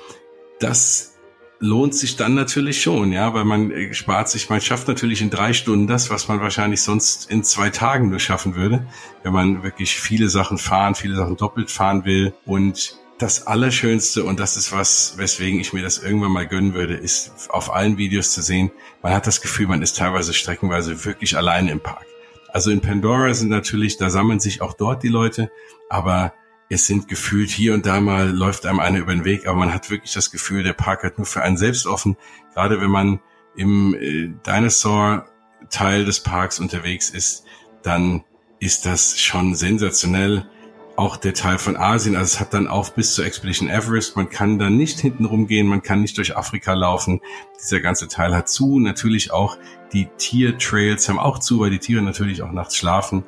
Das 0.61 1.15
lohnt 1.59 1.95
sich 1.95 2.17
dann 2.17 2.35
natürlich 2.35 2.83
schon, 2.83 3.13
ja, 3.13 3.33
weil 3.33 3.45
man 3.45 3.71
äh, 3.71 3.95
spart 3.95 4.29
sich, 4.29 4.51
man 4.51 4.61
schafft 4.61 4.89
natürlich 4.89 5.23
in 5.23 5.31
drei 5.31 5.55
Stunden 5.55 5.87
das, 5.87 6.11
was 6.11 6.29
man 6.29 6.41
wahrscheinlich 6.41 6.83
sonst 6.83 7.31
in 7.31 7.45
zwei 7.45 7.71
Tagen 7.71 8.11
nur 8.11 8.19
schaffen 8.19 8.55
würde, 8.55 8.87
wenn 9.23 9.33
man 9.33 9.63
wirklich 9.63 9.99
viele 9.99 10.29
Sachen 10.29 10.59
fahren, 10.59 10.95
viele 10.95 11.17
Sachen 11.17 11.39
doppelt 11.39 11.71
fahren 11.71 12.05
will 12.05 12.35
und 12.45 12.99
das 13.19 13.47
Allerschönste, 13.47 14.25
und 14.25 14.41
das 14.41 14.57
ist 14.57 14.73
was, 14.73 15.15
weswegen 15.17 15.59
ich 15.59 15.73
mir 15.73 15.83
das 15.83 15.99
irgendwann 15.99 16.33
mal 16.33 16.47
gönnen 16.47 16.75
würde, 16.75 16.95
ist 16.95 17.49
auf 17.51 17.73
allen 17.73 17.97
Videos 17.97 18.33
zu 18.33 18.43
sehen, 18.43 18.71
man 19.03 19.15
hat 19.15 19.27
das 19.27 19.41
Gefühl, 19.41 19.69
man 19.69 19.83
ist 19.83 19.97
teilweise 19.97 20.35
streckenweise 20.35 21.05
wirklich 21.05 21.37
allein 21.37 21.69
im 21.69 21.81
Park. 21.81 22.05
Also 22.53 22.71
in 22.71 22.81
Pandora 22.81 23.33
sind 23.35 23.49
natürlich, 23.49 23.97
da 23.97 24.11
sammeln 24.11 24.41
sich 24.41 24.61
auch 24.61 24.75
dort 24.75 25.03
die 25.03 25.09
Leute, 25.09 25.51
aber 25.89 26.35
es 26.69 26.87
sind 26.87 27.09
gefühlt 27.09 27.51
hier 27.51 27.75
und 27.75 27.87
da 27.87 28.01
mal 28.01 28.29
läuft 28.29 28.67
einem 28.67 28.81
einer 28.81 28.99
über 28.99 29.13
den 29.13 29.25
Weg, 29.25 29.47
aber 29.47 29.59
man 29.59 29.73
hat 29.73 29.91
wirklich 29.91 30.13
das 30.13 30.31
Gefühl, 30.31 30.63
der 30.63 30.73
Park 30.73 31.05
hat 31.05 31.19
nur 31.19 31.27
für 31.27 31.43
einen 31.43 31.57
selbst 31.57 31.87
offen. 31.87 32.17
Gerade 32.55 32.81
wenn 32.81 32.91
man 32.91 33.21
im 33.57 33.95
äh, 33.95 34.33
Dinosaur-Teil 34.47 36.05
des 36.05 36.21
Parks 36.21 36.59
unterwegs 36.59 37.11
ist, 37.11 37.45
dann 37.83 38.25
ist 38.59 38.85
das 38.85 39.19
schon 39.19 39.55
sensationell 39.55 40.49
auch 40.97 41.17
der 41.17 41.35
Teil 41.35 41.59
von 41.59 41.77
Asien. 41.77 42.17
Also 42.17 42.35
es 42.35 42.41
hat 42.41 42.55
dann 42.55 42.67
auch 42.67 42.91
bis 42.91 43.15
zur 43.15 43.27
Expedition 43.27 43.69
Everest. 43.69 44.17
Man 44.17 44.31
kann 44.31 44.59
da 44.59 44.71
nicht 44.71 44.99
hinten 44.99 45.27
rumgehen, 45.27 45.67
man 45.67 45.83
kann 45.83 46.01
nicht 46.01 46.17
durch 46.17 46.37
Afrika 46.37 46.73
laufen. 46.73 47.21
Dieser 47.61 47.81
ganze 47.81 48.09
Teil 48.09 48.35
hat 48.35 48.49
zu. 48.49 48.81
Natürlich 48.81 49.33
auch 49.33 49.59
die 49.93 50.09
Tiertrails 50.17 51.09
haben 51.09 51.19
auch 51.19 51.39
zu, 51.39 51.61
weil 51.61 51.71
die 51.71 51.79
Tiere 51.79 52.03
natürlich 52.03 52.43
auch 52.43 52.53
nachts 52.53 52.77
schlafen. 52.77 53.25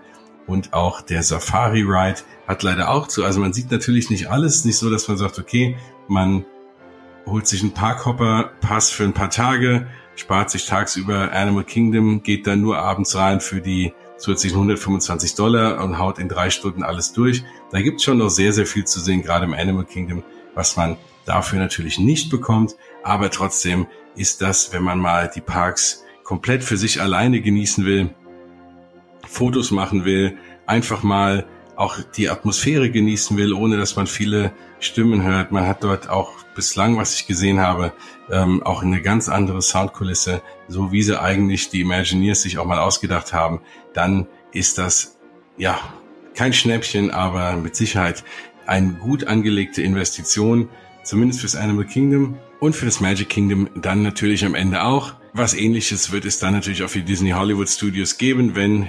Und 0.47 0.73
auch 0.73 1.03
der 1.03 1.23
Safari 1.23 1.83
Ride 1.83 2.21
hat 2.47 2.63
leider 2.63 2.91
auch 2.91 3.07
zu. 3.07 3.25
Also 3.25 3.39
man 3.41 3.53
sieht 3.53 3.71
natürlich 3.71 4.09
nicht 4.09 4.31
alles. 4.31 4.65
Nicht 4.65 4.79
so, 4.79 4.89
dass 4.89 5.07
man 5.07 5.19
sagt, 5.19 5.39
okay, 5.39 5.77
man 6.09 6.47
holt 7.27 7.47
sich 7.47 7.61
einen 7.61 7.73
Parkhopper-Pass 7.73 8.91
für 8.91 9.05
ein 9.05 9.13
paar 9.13 9.29
Tage, 9.29 9.87
spart 10.17 10.51
sich 10.51 10.65
tagsüber 10.65 11.33
Animal 11.33 11.65
Kingdom, 11.65 12.23
geht 12.23 12.47
dann 12.47 12.63
nur 12.63 12.79
abends 12.79 13.15
rein 13.15 13.43
für 13.43 13.61
die 13.61 13.93
zusätzlichen 14.19 14.57
125 14.57 15.35
Dollar 15.35 15.83
und 15.83 15.99
haut 15.99 16.19
in 16.19 16.29
drei 16.29 16.51
Stunden 16.51 16.83
alles 16.83 17.13
durch. 17.13 17.45
Da 17.71 17.81
gibt 17.81 17.99
es 17.99 18.05
schon 18.05 18.19
noch 18.19 18.29
sehr, 18.29 18.53
sehr 18.53 18.67
viel 18.67 18.85
zu 18.85 19.01
sehen, 19.01 19.23
gerade 19.23 19.47
im 19.47 19.55
Animal 19.55 19.85
Kingdom, 19.85 20.23
was 20.55 20.77
man 20.77 20.97
dafür 21.25 21.59
natürlich 21.59 21.99
nicht 21.99 22.31
bekommt. 22.31 22.77
Aber 23.03 23.31
trotzdem 23.31 23.87
ist 24.17 24.43
das, 24.43 24.73
wenn 24.73 24.83
man 24.83 24.99
mal 24.99 25.31
die 25.33 25.41
Parks 25.41 26.05
komplett 26.25 26.65
für 26.65 26.77
sich 26.77 27.01
alleine 27.01 27.41
genießen 27.41 27.85
will, 27.87 28.11
Fotos 29.27 29.71
machen 29.71 30.05
will, 30.05 30.37
einfach 30.67 31.03
mal 31.03 31.47
auch 31.79 32.01
die 32.17 32.29
Atmosphäre 32.29 32.91
genießen 32.91 33.37
will, 33.37 33.53
ohne 33.53 33.77
dass 33.77 33.95
man 33.95 34.09
viele 34.09 34.53
Stimmen 34.81 35.23
hört. 35.23 35.53
Man 35.53 35.65
hat 35.65 35.85
dort 35.85 36.11
auch 36.11 36.33
bislang, 36.57 36.97
was 36.97 37.15
ich 37.15 37.29
gesehen 37.29 37.61
habe, 37.61 37.93
ähm, 38.33 38.65
auch 38.65 38.83
eine 38.83 39.01
ganz 39.01 39.29
andere 39.29 39.63
Soundkulisse, 39.63 40.43
so 40.67 40.91
wie 40.91 41.03
sie 41.05 41.21
eigentlich 41.21 41.71
die 41.71 41.83
Imagineers 41.83 42.43
sich 42.43 42.59
auch 42.59 42.65
mal 42.65 42.81
ausgedacht 42.81 43.33
haben. 43.33 43.61
Dann 43.95 44.27
ist 44.51 44.77
das 44.77 45.19
ja 45.57 45.79
kein 46.35 46.53
Schnäppchen, 46.53 47.13
aber 47.13 47.55
mit 47.57 47.77
Sicherheit 47.77 48.25
eine 48.67 48.95
gut 48.95 49.29
angelegte 49.29 49.81
Investition, 49.81 50.69
zumindest 51.05 51.43
fürs 51.43 51.55
Animal 51.55 51.85
Kingdom 51.85 52.39
und 52.59 52.75
für 52.75 52.87
das 52.87 52.99
Magic 52.99 53.29
Kingdom 53.29 53.71
dann 53.77 54.03
natürlich 54.03 54.45
am 54.45 54.57
Ende 54.57 54.83
auch. 54.83 55.15
Was 55.33 55.55
ähnliches 55.55 56.11
wird 56.11 56.25
es 56.25 56.41
dann 56.41 56.55
natürlich 56.55 56.83
auch 56.83 56.91
für 56.91 57.03
Disney 57.03 57.31
Hollywood 57.31 57.69
Studios 57.69 58.19
geben, 58.19 58.57
wenn 58.57 58.89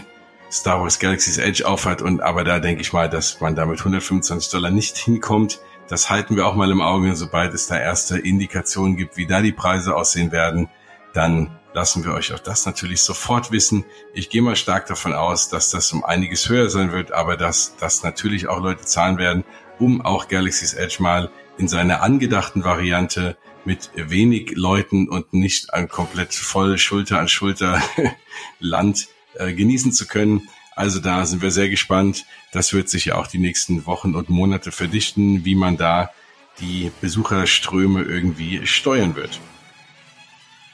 Star 0.52 0.82
Wars 0.82 1.00
Galaxy's 1.00 1.38
Edge 1.38 1.68
aufhat 1.68 2.02
und 2.02 2.22
aber 2.22 2.44
da 2.44 2.60
denke 2.60 2.82
ich 2.82 2.92
mal, 2.92 3.10
dass 3.10 3.40
man 3.40 3.56
da 3.56 3.66
mit 3.66 3.80
125 3.80 4.52
Dollar 4.52 4.72
nicht 4.72 4.98
hinkommt. 4.98 5.60
Das 5.88 6.10
halten 6.10 6.36
wir 6.36 6.48
auch 6.48 6.56
mal 6.56 6.72
im 6.72 6.82
Auge, 6.82 7.16
sobald 7.16 7.54
es 7.54 7.68
da 7.68 7.78
erste 7.80 8.18
Indikationen 8.18 8.98
gibt, 8.98 9.18
wie 9.18 9.28
da 9.28 9.42
die 9.42 9.52
Preise 9.52 9.96
aussehen 9.96 10.32
werden, 10.32 10.70
dann 11.14 11.60
lassen 11.74 12.04
wir 12.04 12.14
euch 12.14 12.34
auch 12.34 12.40
das 12.40 12.66
natürlich 12.66 13.02
sofort 13.02 13.52
wissen. 13.52 13.86
Ich 14.14 14.30
gehe 14.30 14.42
mal 14.42 14.56
stark 14.56 14.88
davon 14.88 15.14
aus, 15.14 15.50
dass 15.50 15.70
das 15.70 15.92
um 15.92 16.04
einiges 16.04 16.50
höher 16.50 16.70
sein 16.70 16.92
wird, 16.92 17.12
aber 17.12 17.38
dass 17.38 17.76
das 17.78 18.04
natürlich 18.04 18.48
auch 18.48 18.62
Leute 18.62 18.86
zahlen 18.86 19.18
werden, 19.18 19.44
um 19.78 20.02
auch 20.02 20.28
Galaxy's 20.28 20.74
Edge 20.74 20.98
mal 21.00 21.30
in 21.58 21.68
seiner 21.68 22.02
angedachten 22.02 22.64
Variante 22.64 23.38
mit 23.66 23.92
wenig 23.96 24.54
Leuten 24.56 25.10
und 25.10 25.34
nicht 25.34 25.74
ein 25.74 25.90
komplett 25.90 26.34
voll 26.34 26.78
Schulter 26.78 27.20
an 27.20 27.28
Schulter 27.28 27.82
Land 28.60 29.10
äh, 29.40 29.54
genießen 29.54 29.92
zu 29.92 30.06
können. 30.06 30.48
Also 30.76 31.00
da 31.00 31.26
sind 31.26 31.42
wir 31.42 31.52
sehr 31.52 31.70
gespannt. 31.70 32.26
Das 32.52 32.74
wird 32.74 32.90
sich 32.90 33.06
ja 33.06 33.16
auch 33.16 33.28
die 33.28 33.40
nächsten 33.40 33.86
Wochen 33.86 34.16
und 34.16 34.30
Monate 34.30 34.72
verdichten, 34.72 35.44
wie 35.46 35.56
man 35.56 35.78
da 35.78 36.12
die 36.60 36.92
Besucherströme 37.02 38.04
irgendwie 38.04 38.66
steuern 38.68 39.16
wird. 39.16 39.40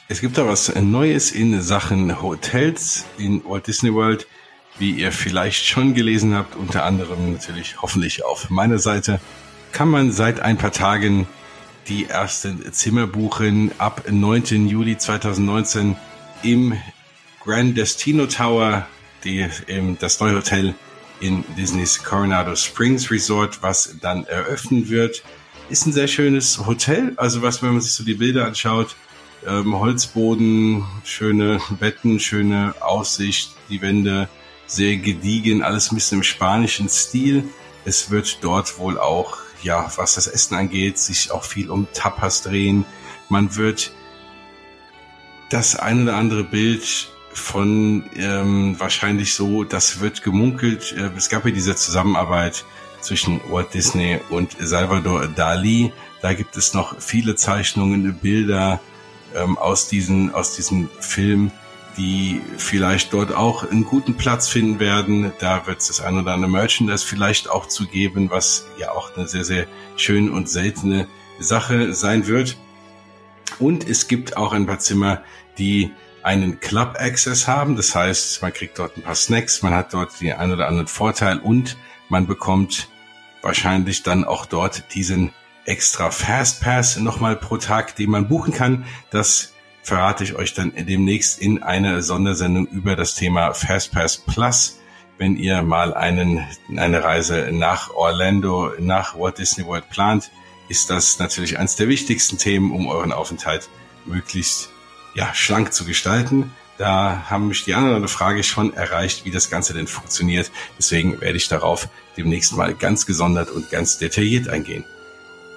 Es 0.08 0.22
gibt 0.22 0.38
da 0.38 0.48
was 0.48 0.74
Neues 0.76 1.32
in 1.32 1.62
Sachen 1.62 2.22
Hotels 2.22 3.06
in 3.18 3.44
Walt 3.46 3.68
Disney 3.68 3.94
World, 3.94 4.28
wie 4.78 4.92
ihr 4.92 5.12
vielleicht 5.12 5.66
schon 5.66 5.94
gelesen 5.94 6.36
habt, 6.36 6.56
unter 6.56 6.84
anderem 6.84 7.34
natürlich 7.34 7.82
hoffentlich 7.82 8.24
auf 8.24 8.50
meiner 8.50 8.78
Seite, 8.78 9.20
kann 9.72 9.90
man 9.90 10.12
seit 10.12 10.40
ein 10.40 10.58
paar 10.58 10.72
Tagen 10.72 11.28
die 11.88 12.06
ersten 12.06 12.72
Zimmer 12.72 13.08
buchen 13.08 13.72
ab 13.78 14.04
9. 14.10 14.68
Juli 14.68 14.98
2019 14.98 15.96
im 16.44 16.78
Grand 17.46 17.78
Destino 17.78 18.26
Tower, 18.26 18.88
die, 19.24 19.48
ähm, 19.68 19.98
das 20.00 20.20
neue 20.20 20.36
Hotel 20.36 20.74
in 21.20 21.44
Disneys 21.56 22.04
Coronado 22.04 22.56
Springs 22.56 23.12
Resort, 23.12 23.62
was 23.62 23.98
dann 24.02 24.26
eröffnen 24.26 24.90
wird. 24.90 25.24
Ist 25.70 25.86
ein 25.86 25.94
sehr 25.94 26.08
schönes 26.08 26.66
Hotel, 26.66 27.14
also 27.18 27.44
was, 27.44 27.62
wenn 27.62 27.74
man 27.74 27.82
sich 27.82 27.92
so 27.92 28.04
die 28.04 28.16
Bilder 28.16 28.48
anschaut, 28.48 28.96
ähm, 29.46 29.80
Holzboden, 29.80 30.86
schöne 31.04 31.60
Betten, 31.80 32.20
schöne 32.20 32.74
Aussicht, 32.82 33.52
die 33.70 33.80
Wände 33.80 34.28
sehr 34.66 34.98
gediegen, 34.98 35.62
alles 35.62 35.92
ein 35.92 35.96
bisschen 35.96 36.20
im 36.20 36.24
spanischen 36.24 36.90
Stil. 36.90 37.44
Es 37.86 38.10
wird 38.10 38.40
dort 38.44 38.80
wohl 38.80 38.98
auch, 38.98 39.38
ja, 39.62 39.92
was 39.98 40.16
das 40.16 40.26
Essen 40.26 40.56
angeht, 40.56 40.98
sich 40.98 41.30
auch 41.30 41.44
viel 41.44 41.70
um 41.70 41.88
Tapas 41.94 42.42
drehen. 42.42 42.86
Man 43.30 43.56
wird 43.56 43.92
das 45.52 45.76
ein 45.76 46.02
oder 46.02 46.16
andere 46.16 46.44
Bild 46.44 47.10
von 47.38 48.10
ähm, 48.16 48.80
wahrscheinlich 48.80 49.34
so, 49.34 49.64
das 49.64 50.00
wird 50.00 50.24
gemunkelt. 50.24 50.94
Äh, 50.98 51.10
es 51.18 51.30
gab 51.30 51.46
ja 51.46 51.52
diese 51.52 51.76
Zusammenarbeit 51.76 52.66
zwischen 53.02 53.40
Walt 53.50 53.74
Disney 53.74 54.20
und 54.30 54.56
Salvador 54.60 55.28
Dali. 55.28 55.92
Da 56.22 56.34
gibt 56.34 56.58
es 56.58 56.74
noch 56.74 57.00
viele 57.00 57.36
Zeichnungen, 57.36 58.16
Bilder 58.16 58.80
ähm, 59.36 59.58
aus 59.58 59.88
diesen 59.88 60.34
aus 60.34 60.56
diesem 60.56 60.90
Film, 61.00 61.52
die 61.98 62.42
vielleicht 62.58 63.14
dort 63.14 63.34
auch 63.34 63.70
einen 63.70 63.84
guten 63.84 64.16
Platz 64.16 64.48
finden 64.48 64.80
werden. 64.80 65.32
Da 65.40 65.68
wird 65.68 65.82
es 65.82 65.88
das 65.88 66.02
ein 66.02 66.18
oder 66.18 66.34
andere 66.34 66.50
Merchandise 66.50 67.06
vielleicht 67.06 67.50
auch 67.50 67.68
zu 67.68 67.86
geben, 67.86 68.32
was 68.32 68.66
ja 68.80 68.92
auch 68.92 69.16
eine 69.16 69.28
sehr 69.28 69.44
sehr 69.44 69.68
schön 69.98 70.30
und 70.32 70.50
seltene 70.50 71.08
Sache 71.40 71.94
sein 71.94 72.28
wird. 72.28 72.58
Und 73.60 73.88
es 73.88 74.08
gibt 74.08 74.38
auch 74.38 74.54
ein 74.54 74.66
paar 74.66 74.80
Zimmer, 74.80 75.22
die 75.58 75.92
einen 76.26 76.60
Club 76.60 76.96
Access 77.00 77.48
haben. 77.48 77.76
Das 77.76 77.96
heißt, 77.96 78.42
man 78.42 78.52
kriegt 78.52 78.80
dort 78.80 78.98
ein 78.98 79.04
paar 79.04 79.16
Snacks, 79.16 79.62
man 79.62 79.76
hat 79.76 79.94
dort 79.94 80.20
den 80.20 80.34
einen 80.34 80.54
oder 80.54 80.68
anderen 80.68 80.88
Vorteil 80.88 81.38
und 81.38 81.78
man 82.10 82.26
bekommt 82.26 82.90
wahrscheinlich 83.44 84.02
dann 84.02 84.26
auch 84.26 84.48
dort 84.48 84.96
diesen 84.96 85.32
extra 85.66 86.10
Fast 86.10 86.62
Pass 86.62 86.98
nochmal 86.98 87.36
pro 87.36 87.58
Tag, 87.58 87.96
den 87.96 88.10
man 88.10 88.28
buchen 88.28 88.54
kann. 88.54 88.86
Das 89.12 89.54
verrate 89.84 90.24
ich 90.24 90.36
euch 90.36 90.56
dann 90.56 90.74
demnächst 90.76 91.40
in 91.40 91.62
einer 91.62 92.02
Sondersendung 92.02 92.66
über 92.68 92.96
das 92.96 93.14
Thema 93.14 93.54
Fast 93.54 93.92
Pass 93.92 94.18
Plus. 94.18 94.80
Wenn 95.20 95.38
ihr 95.38 95.62
mal 95.62 95.94
einen, 95.94 96.44
eine 96.76 97.04
Reise 97.04 97.50
nach 97.52 97.92
Orlando, 97.92 98.74
nach 98.80 99.18
Walt 99.18 99.38
Disney 99.38 99.66
World 99.66 99.90
plant, 99.90 100.32
ist 100.70 100.90
das 100.90 101.20
natürlich 101.20 101.60
eines 101.60 101.76
der 101.76 101.88
wichtigsten 101.88 102.40
Themen, 102.40 102.72
um 102.72 102.88
euren 102.88 103.14
Aufenthalt 103.14 103.70
möglichst 104.06 104.72
ja, 105.16 105.34
schlank 105.34 105.74
zu 105.74 105.86
gestalten. 105.86 106.52
Da 106.78 107.26
haben 107.30 107.48
mich 107.48 107.64
die 107.64 107.74
andere 107.74 108.08
Frage 108.08 108.44
schon 108.44 108.74
erreicht, 108.74 109.26
wie 109.26 109.32
das 109.32 109.50
Ganze 109.50 109.74
denn 109.74 109.88
funktioniert. 109.88 110.52
Deswegen 110.78 111.22
werde 111.22 111.38
ich 111.38 111.48
darauf 111.48 111.88
demnächst 112.18 112.56
mal 112.56 112.74
ganz 112.76 113.06
gesondert 113.06 113.50
und 113.50 113.72
ganz 113.72 113.98
detailliert 113.98 114.50
eingehen. 114.50 114.84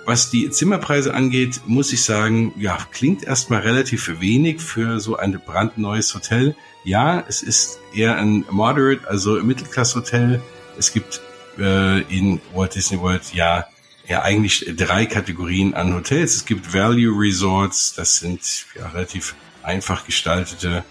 Was 0.07 0.31
die 0.31 0.49
Zimmerpreise 0.49 1.13
angeht, 1.13 1.61
muss 1.67 1.93
ich 1.93 2.03
sagen, 2.03 2.55
ja, 2.57 2.79
klingt 2.93 3.25
erstmal 3.25 3.61
relativ 3.61 4.21
wenig 4.21 4.61
für 4.61 5.01
so 5.01 5.17
ein 5.17 5.39
brandneues 5.45 6.15
Hotel. 6.15 6.57
Ja, 6.85 7.23
es 7.29 7.43
ist 7.43 7.79
eher 7.93 8.17
ein 8.17 8.47
Moderate, 8.51 9.07
also 9.07 9.35
Mittelklasse-Hotel. 9.43 10.41
Es 10.79 10.93
gibt 10.93 11.21
äh, 11.59 12.01
in 12.03 12.41
Walt 12.55 12.75
Disney 12.77 12.99
World 13.01 13.35
ja 13.35 13.67
ja 14.09 14.23
eigentlich 14.23 14.65
drei 14.77 15.07
Kategorien 15.07 15.75
an 15.75 15.95
Hotels. 15.95 16.35
Es 16.35 16.45
gibt 16.45 16.73
Value 16.73 17.13
Resorts, 17.15 17.95
das 17.95 18.17
sind 18.17 18.67
ja, 18.75 18.89
relativ 18.89 19.35
einfach 19.69 20.07
gestaltete 20.07 20.83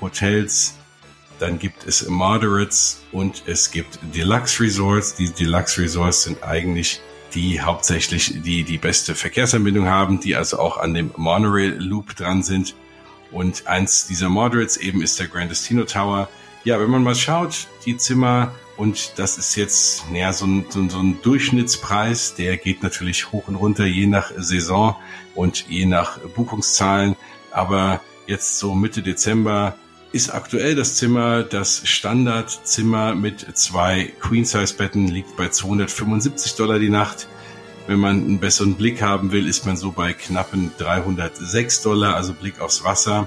Hotels. 0.00 0.74
Dann 1.38 1.58
gibt 1.58 1.86
es 1.86 2.08
Moderates 2.08 3.02
und 3.12 3.42
es 3.46 3.70
gibt 3.70 3.98
Deluxe 4.14 4.62
Resorts. 4.62 5.14
Die 5.14 5.30
Deluxe 5.30 5.82
Resorts 5.82 6.24
sind 6.24 6.42
eigentlich 6.42 7.00
die 7.34 7.60
hauptsächlich 7.60 8.42
die 8.42 8.62
die 8.64 8.78
beste 8.78 9.14
Verkehrsanbindung 9.14 9.86
haben, 9.86 10.20
die 10.20 10.34
also 10.34 10.58
auch 10.58 10.76
an 10.78 10.94
dem 10.94 11.12
Monorail 11.16 11.76
Loop 11.78 12.16
dran 12.16 12.42
sind. 12.42 12.74
Und 13.30 13.66
eins 13.66 14.06
dieser 14.06 14.28
Moderates 14.28 14.76
eben 14.76 15.02
ist 15.02 15.18
der 15.18 15.28
Grand 15.28 15.50
Destino 15.50 15.84
Tower. 15.84 16.28
Ja, 16.64 16.80
wenn 16.80 16.90
man 16.90 17.02
mal 17.02 17.14
schaut, 17.14 17.66
die 17.86 17.96
Zimmer 17.96 18.52
und 18.76 19.14
das 19.16 19.36
ist 19.36 19.56
jetzt 19.56 20.10
naja, 20.10 20.32
so, 20.32 20.46
ein, 20.46 20.66
so 20.70 20.80
ein 20.80 21.20
Durchschnittspreis, 21.22 22.34
der 22.34 22.56
geht 22.56 22.82
natürlich 22.82 23.30
hoch 23.30 23.48
und 23.48 23.56
runter, 23.56 23.84
je 23.84 24.06
nach 24.06 24.32
Saison 24.36 24.96
und 25.34 25.68
je 25.68 25.86
nach 25.86 26.18
Buchungszahlen. 26.18 27.16
Aber 27.50 28.00
jetzt 28.26 28.58
so 28.58 28.74
Mitte 28.74 29.02
Dezember 29.02 29.76
ist 30.12 30.34
aktuell 30.34 30.74
das 30.74 30.96
Zimmer, 30.96 31.42
das 31.42 31.88
Standardzimmer 31.88 33.14
mit 33.14 33.56
zwei 33.56 34.12
Queen-Size-Betten 34.20 35.08
liegt 35.08 35.36
bei 35.36 35.48
275 35.48 36.54
Dollar 36.54 36.78
die 36.78 36.90
Nacht. 36.90 37.28
Wenn 37.86 37.98
man 37.98 38.16
einen 38.16 38.38
besseren 38.38 38.74
Blick 38.74 39.02
haben 39.02 39.32
will, 39.32 39.48
ist 39.48 39.64
man 39.66 39.76
so 39.76 39.90
bei 39.90 40.12
knappen 40.12 40.70
306 40.78 41.82
Dollar, 41.82 42.14
also 42.14 42.34
Blick 42.34 42.60
aufs 42.60 42.84
Wasser. 42.84 43.26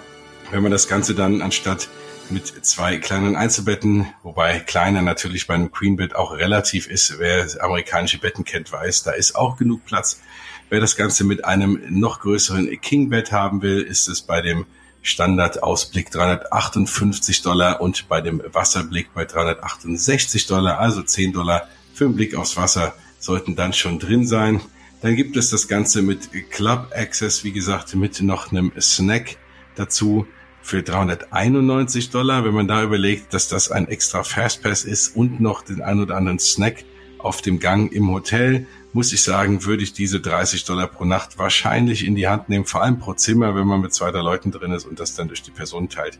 Wenn 0.51 0.61
man 0.61 0.71
das 0.71 0.87
Ganze 0.87 1.15
dann 1.15 1.41
anstatt 1.41 1.89
mit 2.29 2.65
zwei 2.65 2.97
kleinen 2.97 3.35
Einzelbetten, 3.35 4.07
wobei 4.23 4.59
kleiner 4.59 5.01
natürlich 5.01 5.47
bei 5.47 5.55
einem 5.55 5.71
Queen-Bett 5.71 6.15
auch 6.15 6.33
relativ 6.33 6.87
ist. 6.87 7.19
Wer 7.19 7.47
amerikanische 7.61 8.19
Betten 8.19 8.45
kennt, 8.45 8.71
weiß, 8.71 9.03
da 9.03 9.11
ist 9.11 9.35
auch 9.35 9.57
genug 9.57 9.85
Platz. 9.85 10.21
Wer 10.69 10.79
das 10.79 10.95
Ganze 10.95 11.23
mit 11.23 11.45
einem 11.45 11.79
noch 11.89 12.21
größeren 12.21 12.79
King-Bett 12.79 13.31
haben 13.31 13.61
will, 13.61 13.81
ist 13.81 14.07
es 14.07 14.21
bei 14.21 14.41
dem 14.41 14.65
Standardausblick 15.05 16.09
358 16.09 17.43
Dollar 17.43 17.79
und 17.79 18.09
bei 18.09 18.21
dem 18.21 18.41
Wasserblick 18.51 19.13
bei 19.13 19.23
368 19.25 20.47
Dollar, 20.47 20.79
also 20.79 21.03
10 21.03 21.31
Dollar 21.31 21.67
für 21.93 22.05
einen 22.05 22.15
Blick 22.15 22.33
aufs 22.35 22.57
Wasser 22.57 22.95
sollten 23.19 23.55
dann 23.55 23.71
schon 23.71 23.99
drin 23.99 24.25
sein. 24.25 24.61
Dann 25.01 25.15
gibt 25.15 25.37
es 25.37 25.51
das 25.51 25.67
Ganze 25.67 26.01
mit 26.01 26.31
Club 26.49 26.91
Access, 26.95 27.43
wie 27.43 27.51
gesagt, 27.51 27.93
mit 27.93 28.19
noch 28.21 28.51
einem 28.51 28.71
Snack 28.81 29.37
dazu 29.75 30.25
für 30.63 30.81
391 30.81 32.09
Dollar. 32.09 32.43
Wenn 32.43 32.55
man 32.55 32.67
da 32.67 32.81
überlegt, 32.81 33.31
dass 33.31 33.47
das 33.47 33.69
ein 33.69 33.87
extra 33.87 34.23
Fastpass 34.23 34.85
ist 34.85 35.15
und 35.15 35.39
noch 35.39 35.61
den 35.61 35.83
ein 35.83 35.99
oder 35.99 36.17
anderen 36.17 36.39
Snack 36.39 36.83
auf 37.19 37.43
dem 37.43 37.59
Gang 37.59 37.91
im 37.91 38.09
Hotel, 38.09 38.65
muss 38.95 39.11
ich 39.11 39.23
sagen, 39.23 39.65
würde 39.65 39.83
ich 39.83 39.91
diese 39.91 40.21
30 40.21 40.63
Dollar 40.63 40.87
pro 40.87 41.03
Nacht 41.03 41.37
wahrscheinlich 41.37 42.05
in 42.05 42.15
die 42.15 42.29
Hand 42.29 42.47
nehmen, 42.47 42.63
vor 42.63 42.81
allem 42.81 42.97
pro 42.97 43.13
Zimmer, 43.13 43.53
wenn 43.53 43.67
man 43.67 43.81
mit 43.81 43.93
zwei, 43.93 44.09
drei 44.09 44.21
Leuten 44.21 44.51
drin 44.51 44.71
ist 44.71 44.85
und 44.85 45.01
das 45.01 45.15
dann 45.15 45.27
durch 45.27 45.41
die 45.41 45.51
Person 45.51 45.89
teilt. 45.89 46.17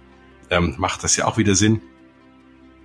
Ähm, 0.50 0.76
macht 0.78 1.02
das 1.02 1.16
ja 1.16 1.24
auch 1.24 1.38
wieder 1.38 1.56
Sinn. 1.56 1.82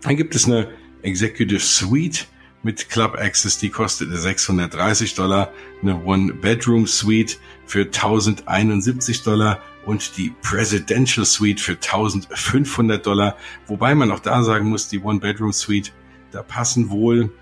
Dann 0.03 0.17
gibt 0.17 0.37
es 0.37 0.47
eine 0.47 0.69
Executive 1.03 1.59
Suite 1.59 2.29
mit 2.63 2.89
Club 2.89 3.17
Access, 3.19 3.59
die 3.59 3.69
kostet 3.69 4.17
630 4.17 5.17
Dollar, 5.17 5.53
eine 5.83 6.01
One-Bedroom 6.05 6.87
Suite 6.87 7.41
für 7.67 7.87
1071 7.87 9.25
Dollar 9.25 9.61
und 9.87 10.17
die 10.17 10.33
Presidential 10.41 11.27
Suite 11.27 11.61
für 11.61 11.73
1500 11.73 13.05
Dollar. 13.05 13.37
Wobei 13.67 13.97
man 13.97 14.13
auch 14.13 14.21
da 14.21 14.45
sagen 14.45 14.69
muss, 14.69 14.87
die 14.87 15.01
One-Bedroom 15.01 15.53
Suite, 15.53 15.93
da 16.31 16.45
passen 16.45 16.91
wohl 16.91 17.33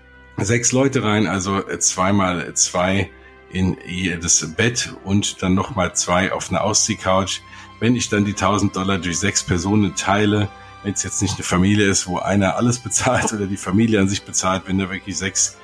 sechs 0.43 0.71
Leute 0.71 1.03
rein, 1.03 1.27
also 1.27 1.61
zweimal 1.79 2.53
zwei 2.53 3.09
in 3.51 3.77
jedes 3.87 4.53
Bett 4.55 4.93
und 5.03 5.41
dann 5.41 5.53
nochmal 5.53 5.95
zwei 5.95 6.31
auf 6.31 6.49
eine 6.49 6.61
Ausziehcouch. 6.61 7.41
Wenn 7.79 7.95
ich 7.95 8.09
dann 8.09 8.25
die 8.25 8.31
1000 8.31 8.75
Dollar 8.75 8.97
durch 8.97 9.19
sechs 9.19 9.43
Personen 9.43 9.95
teile, 9.95 10.49
wenn 10.83 10.93
es 10.93 11.03
jetzt 11.03 11.21
nicht 11.21 11.35
eine 11.35 11.43
Familie 11.43 11.87
ist, 11.87 12.07
wo 12.07 12.19
einer 12.19 12.55
alles 12.55 12.79
bezahlt 12.83 13.33
oder 13.33 13.47
die 13.47 13.57
Familie 13.57 13.99
an 13.99 14.09
sich 14.09 14.23
bezahlt, 14.23 14.63
wenn 14.67 14.77
da 14.77 14.89
wirklich 14.89 15.17
sechs 15.17 15.57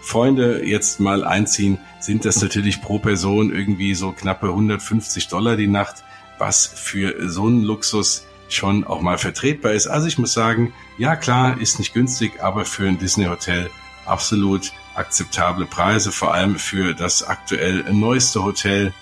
Freunde 0.00 0.64
jetzt 0.64 1.00
mal 1.00 1.24
einziehen, 1.24 1.78
sind 2.00 2.24
das 2.24 2.40
natürlich 2.40 2.80
pro 2.80 2.98
Person 2.98 3.52
irgendwie 3.52 3.94
so 3.94 4.12
knappe 4.12 4.48
150 4.48 5.28
Dollar 5.28 5.56
die 5.56 5.66
Nacht, 5.66 6.04
was 6.38 6.66
für 6.66 7.28
so 7.28 7.46
einen 7.46 7.62
Luxus 7.62 8.24
schon 8.48 8.84
auch 8.84 9.00
mal 9.00 9.18
vertretbar 9.18 9.72
ist. 9.72 9.86
Also 9.86 10.06
ich 10.06 10.18
muss 10.18 10.32
sagen, 10.32 10.72
ja 10.96 11.16
klar, 11.16 11.60
ist 11.60 11.78
nicht 11.78 11.92
günstig, 11.92 12.42
aber 12.42 12.64
für 12.64 12.88
ein 12.88 12.98
Disney 12.98 13.26
Hotel 13.26 13.68
absolut 14.08 14.72
akzeptable 14.94 15.66
Preise, 15.66 16.12
vor 16.12 16.34
allem 16.34 16.58
für 16.58 16.94
das 16.94 17.22
aktuell 17.22 17.84
neueste 17.92 18.42
Hotel. 18.42 18.92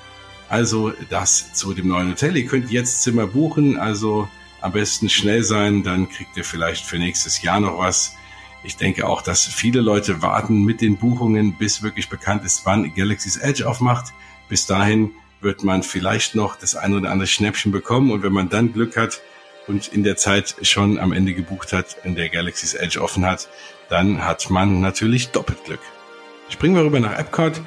Also 0.48 0.92
das 1.10 1.54
zu 1.54 1.74
dem 1.74 1.88
neuen 1.88 2.10
Hotel. 2.10 2.36
Ihr 2.36 2.46
könnt 2.46 2.70
jetzt 2.70 3.02
Zimmer 3.02 3.26
buchen, 3.26 3.78
also 3.78 4.28
am 4.60 4.72
besten 4.72 5.08
schnell 5.08 5.42
sein, 5.42 5.82
dann 5.82 6.08
kriegt 6.08 6.36
ihr 6.36 6.44
vielleicht 6.44 6.84
für 6.84 6.98
nächstes 6.98 7.42
Jahr 7.42 7.60
noch 7.60 7.78
was. 7.78 8.14
Ich 8.62 8.76
denke 8.76 9.06
auch, 9.06 9.22
dass 9.22 9.44
viele 9.46 9.80
Leute 9.80 10.22
warten 10.22 10.64
mit 10.64 10.80
den 10.80 10.96
Buchungen, 10.96 11.56
bis 11.56 11.82
wirklich 11.82 12.08
bekannt 12.08 12.44
ist, 12.44 12.62
wann 12.64 12.94
Galaxy's 12.94 13.36
Edge 13.36 13.68
aufmacht. 13.68 14.12
Bis 14.48 14.66
dahin 14.66 15.12
wird 15.40 15.62
man 15.62 15.82
vielleicht 15.82 16.34
noch 16.34 16.56
das 16.56 16.74
ein 16.74 16.94
oder 16.94 17.10
andere 17.10 17.26
Schnäppchen 17.26 17.70
bekommen 17.70 18.10
und 18.10 18.22
wenn 18.22 18.32
man 18.32 18.48
dann 18.48 18.72
Glück 18.72 18.96
hat 18.96 19.20
und 19.66 19.88
in 19.88 20.02
der 20.02 20.16
Zeit 20.16 20.56
schon 20.62 20.98
am 20.98 21.12
Ende 21.12 21.34
gebucht 21.34 21.72
hat, 21.72 21.96
in 22.04 22.14
der 22.14 22.28
Galaxy's 22.28 22.74
Edge 22.74 23.00
offen 23.00 23.24
hat, 23.24 23.48
dann 23.88 24.24
hat 24.24 24.50
man 24.50 24.80
natürlich 24.80 25.28
doppelt 25.28 25.64
Glück. 25.64 25.80
Springen 26.48 26.74
wir 26.74 26.84
rüber 26.84 27.00
nach 27.00 27.18
Epcot. 27.18 27.60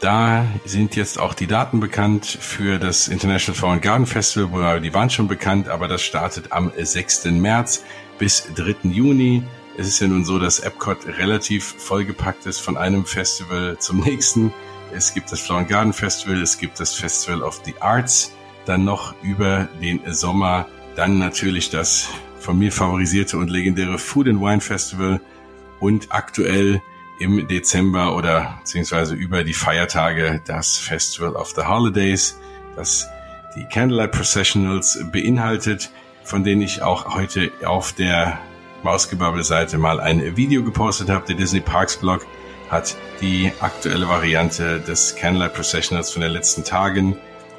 Da 0.00 0.46
sind 0.66 0.94
jetzt 0.94 1.18
auch 1.18 1.32
die 1.32 1.46
Daten 1.46 1.80
bekannt 1.80 2.26
für 2.26 2.78
das 2.78 3.08
International 3.08 3.58
Foreign 3.58 3.80
Garden 3.80 4.06
Festival. 4.06 4.80
Die 4.80 4.92
waren 4.92 5.08
schon 5.08 5.26
bekannt, 5.26 5.68
aber 5.68 5.88
das 5.88 6.02
startet 6.02 6.52
am 6.52 6.70
6. 6.76 7.24
März 7.26 7.82
bis 8.18 8.46
3. 8.54 8.90
Juni. 8.90 9.42
Es 9.78 9.88
ist 9.88 10.00
ja 10.00 10.08
nun 10.08 10.24
so, 10.24 10.38
dass 10.38 10.58
Epcot 10.58 11.06
relativ 11.06 11.76
vollgepackt 11.78 12.44
ist 12.46 12.60
von 12.60 12.76
einem 12.76 13.06
Festival 13.06 13.76
zum 13.78 14.00
nächsten. 14.00 14.52
Es 14.92 15.14
gibt 15.14 15.32
das 15.32 15.40
Flower 15.40 15.64
Garden 15.64 15.92
Festival, 15.92 16.40
es 16.42 16.58
gibt 16.58 16.78
das 16.78 16.94
Festival 16.94 17.42
of 17.42 17.62
the 17.64 17.74
Arts, 17.80 18.32
dann 18.66 18.84
noch 18.84 19.14
über 19.22 19.68
den 19.80 20.00
Sommer, 20.12 20.66
dann 20.96 21.18
natürlich 21.18 21.70
das 21.70 22.08
von 22.40 22.58
mir 22.58 22.72
favorisierte 22.72 23.36
und 23.36 23.50
legendäre 23.50 23.98
Food 23.98 24.28
and 24.28 24.40
Wine 24.40 24.60
Festival 24.60 25.20
und 25.78 26.08
aktuell 26.10 26.82
im 27.20 27.46
Dezember 27.48 28.16
oder 28.16 28.58
beziehungsweise 28.60 29.14
über 29.14 29.44
die 29.44 29.54
Feiertage 29.54 30.40
das 30.46 30.76
Festival 30.76 31.34
of 31.34 31.52
the 31.54 31.62
Holidays. 31.62 32.38
Das 32.74 33.08
die 33.56 33.64
Candlelight 33.64 34.12
Processionals 34.12 34.98
beinhaltet, 35.10 35.90
von 36.24 36.44
denen 36.44 36.60
ich 36.60 36.82
auch 36.82 37.14
heute 37.14 37.50
auf 37.64 37.92
der 37.92 38.38
Mausgebabbel-Seite 38.82 39.78
mal 39.78 39.98
ein 39.98 40.36
Video 40.36 40.62
gepostet 40.62 41.08
habe. 41.08 41.26
Der 41.26 41.36
Disney 41.36 41.60
Parks 41.60 41.96
Blog 41.96 42.26
hat 42.70 42.96
die 43.20 43.50
aktuelle 43.60 44.08
Variante 44.08 44.80
des 44.80 45.16
Candlelight 45.16 45.54
Processionals 45.54 46.10
von 46.10 46.22
den 46.22 46.32
letzten 46.32 46.64
Tagen 46.64 47.16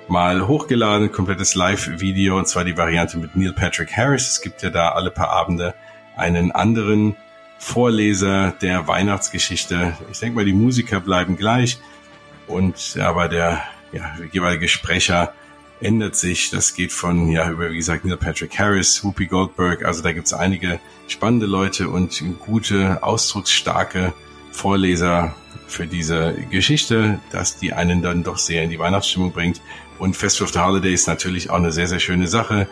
mal 0.09 0.47
hochgeladen, 0.47 1.11
komplettes 1.11 1.55
Live-Video, 1.55 2.37
und 2.37 2.47
zwar 2.47 2.63
die 2.63 2.77
Variante 2.77 3.17
mit 3.17 3.35
Neil 3.35 3.53
Patrick 3.53 3.95
Harris. 3.95 4.29
Es 4.29 4.41
gibt 4.41 4.61
ja 4.61 4.69
da 4.69 4.89
alle 4.89 5.11
paar 5.11 5.29
Abende 5.29 5.73
einen 6.15 6.51
anderen 6.51 7.15
Vorleser 7.59 8.53
der 8.61 8.87
Weihnachtsgeschichte. 8.87 9.97
Ich 10.11 10.19
denke 10.19 10.35
mal, 10.35 10.45
die 10.45 10.53
Musiker 10.53 10.99
bleiben 10.99 11.37
gleich 11.37 11.79
und 12.47 12.97
aber 13.01 13.27
der 13.27 13.63
ja, 13.91 14.15
jeweilige 14.31 14.67
Sprecher 14.67 15.33
ändert 15.79 16.15
sich. 16.15 16.49
Das 16.49 16.73
geht 16.73 16.91
von, 16.91 17.29
ja, 17.29 17.49
über, 17.49 17.69
wie 17.71 17.77
gesagt, 17.77 18.05
Neil 18.05 18.17
Patrick 18.17 18.57
Harris, 18.57 19.03
Whoopi 19.03 19.27
Goldberg. 19.27 19.83
Also 19.85 20.01
da 20.01 20.11
gibt 20.11 20.27
es 20.27 20.33
einige 20.33 20.79
spannende 21.07 21.45
Leute 21.45 21.89
und 21.89 22.23
gute, 22.39 23.03
ausdrucksstarke 23.03 24.13
Vorleser 24.51 25.35
für 25.67 25.85
diese 25.85 26.33
Geschichte, 26.49 27.19
dass 27.31 27.57
die 27.57 27.73
einen 27.73 28.01
dann 28.01 28.23
doch 28.23 28.37
sehr 28.37 28.63
in 28.63 28.69
die 28.69 28.79
Weihnachtsstimmung 28.79 29.31
bringt. 29.31 29.61
Und 29.99 30.15
Festival 30.15 30.47
of 30.47 30.53
the 30.53 30.59
Holiday 30.59 30.93
ist 30.93 31.07
natürlich 31.07 31.49
auch 31.49 31.55
eine 31.55 31.71
sehr, 31.71 31.87
sehr 31.87 31.99
schöne 31.99 32.27
Sache. 32.27 32.67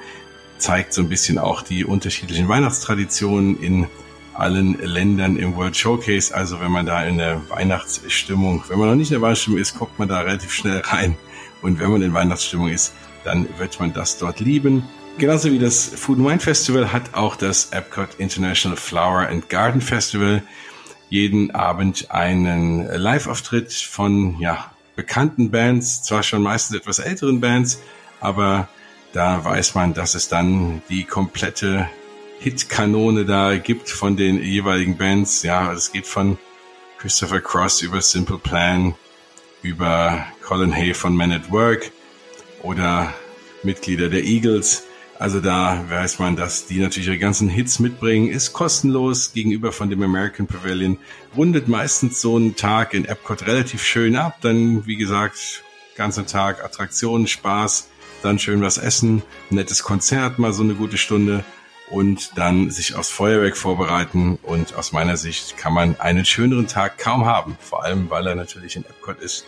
Zeigt 0.57 0.93
so 0.93 1.01
ein 1.01 1.09
bisschen 1.09 1.37
auch 1.37 1.61
die 1.61 1.85
unterschiedlichen 1.85 2.47
Weihnachtstraditionen 2.47 3.59
in 3.61 3.87
allen 4.33 4.77
Ländern 4.79 5.37
im 5.37 5.55
World 5.55 5.75
Showcase. 5.75 6.33
Also 6.33 6.59
wenn 6.59 6.71
man 6.71 6.85
da 6.85 7.03
in 7.03 7.17
der 7.17 7.41
Weihnachtsstimmung, 7.49 8.63
wenn 8.67 8.79
man 8.79 8.89
noch 8.89 8.95
nicht 8.95 9.11
in 9.11 9.15
der 9.15 9.21
Weihnachtsstimmung 9.21 9.59
ist, 9.59 9.77
guckt 9.77 9.97
man 9.99 10.07
da 10.07 10.19
relativ 10.19 10.53
schnell 10.53 10.79
rein. 10.79 11.17
Und 11.61 11.79
wenn 11.79 11.89
man 11.89 12.01
in 12.01 12.13
Weihnachtsstimmung 12.13 12.69
ist, 12.69 12.93
dann 13.23 13.47
wird 13.57 13.79
man 13.79 13.93
das 13.93 14.17
dort 14.17 14.39
lieben. 14.39 14.83
Genauso 15.17 15.51
wie 15.51 15.59
das 15.59 15.85
Food 15.95 16.19
and 16.19 16.27
Wine 16.27 16.39
Festival 16.39 16.91
hat 16.91 17.13
auch 17.13 17.35
das 17.35 17.69
Epcot 17.71 18.15
International 18.17 18.77
Flower 18.77 19.27
and 19.27 19.49
Garden 19.49 19.81
Festival 19.81 20.43
jeden 21.09 21.51
Abend 21.51 22.11
einen 22.11 22.85
Live-Auftritt 22.85 23.71
von 23.71 24.37
ja, 24.39 24.71
bekannten 24.95 25.51
Bands, 25.51 26.03
zwar 26.03 26.23
schon 26.23 26.41
meistens 26.41 26.77
etwas 26.77 26.99
älteren 26.99 27.41
Bands, 27.41 27.81
aber 28.19 28.69
da 29.13 29.43
weiß 29.43 29.75
man, 29.75 29.93
dass 29.93 30.15
es 30.15 30.27
dann 30.27 30.81
die 30.89 31.05
komplette 31.05 31.89
Hitkanone 32.39 33.25
da 33.25 33.57
gibt 33.57 33.89
von 33.89 34.17
den 34.17 34.41
jeweiligen 34.43 34.97
Bands. 34.97 35.43
Ja, 35.43 35.71
es 35.71 35.91
geht 35.91 36.05
von 36.05 36.37
Christopher 36.97 37.41
Cross 37.41 37.81
über 37.81 38.01
Simple 38.01 38.37
Plan, 38.37 38.95
über 39.61 40.25
Colin 40.43 40.73
Hay 40.73 40.93
von 40.93 41.15
Man 41.15 41.31
at 41.31 41.51
Work 41.51 41.91
oder 42.61 43.13
Mitglieder 43.63 44.09
der 44.09 44.23
Eagles. 44.23 44.83
Also 45.17 45.39
da 45.39 45.83
weiß 45.89 46.19
man, 46.19 46.35
dass 46.35 46.65
die 46.65 46.79
natürlich 46.79 47.07
ihre 47.07 47.17
ganzen 47.17 47.47
Hits 47.47 47.79
mitbringen, 47.79 48.27
ist 48.27 48.51
kostenlos 48.51 49.31
gegenüber 49.31 49.71
von 49.71 49.89
dem 49.89 50.03
American 50.03 50.45
Pavilion, 50.45 50.97
rundet 51.37 51.69
meistens 51.69 52.19
so 52.19 52.35
einen 52.35 52.55
Tag 52.57 52.93
in 52.93 53.05
Epcot 53.05 53.47
relativ 53.47 53.83
schön 53.83 54.17
ab, 54.17 54.37
dann 54.41 54.85
wie 54.85 54.97
gesagt, 54.97 55.63
ganzen 55.95 56.27
Tag 56.27 56.63
Attraktionen, 56.63 57.27
Spaß, 57.27 57.87
dann 58.23 58.39
schön 58.39 58.61
was 58.61 58.77
essen, 58.77 59.23
nettes 59.49 59.83
Konzert, 59.83 60.37
mal 60.37 60.51
so 60.51 60.63
eine 60.63 60.75
gute 60.75 60.97
Stunde 60.97 61.45
und 61.89 62.31
dann 62.35 62.69
sich 62.71 62.95
aufs 62.95 63.11
Feuerwerk 63.11 63.55
vorbereiten. 63.55 64.37
Und 64.41 64.75
aus 64.75 64.91
meiner 64.91 65.17
Sicht 65.17 65.57
kann 65.57 65.73
man 65.73 65.99
einen 65.99 66.25
schöneren 66.25 66.67
Tag 66.67 66.97
kaum 66.97 67.25
haben, 67.25 67.57
vor 67.59 67.83
allem 67.83 68.09
weil 68.09 68.27
er 68.27 68.35
natürlich 68.35 68.75
in 68.75 68.83
Epcot 68.83 69.19
ist. 69.21 69.45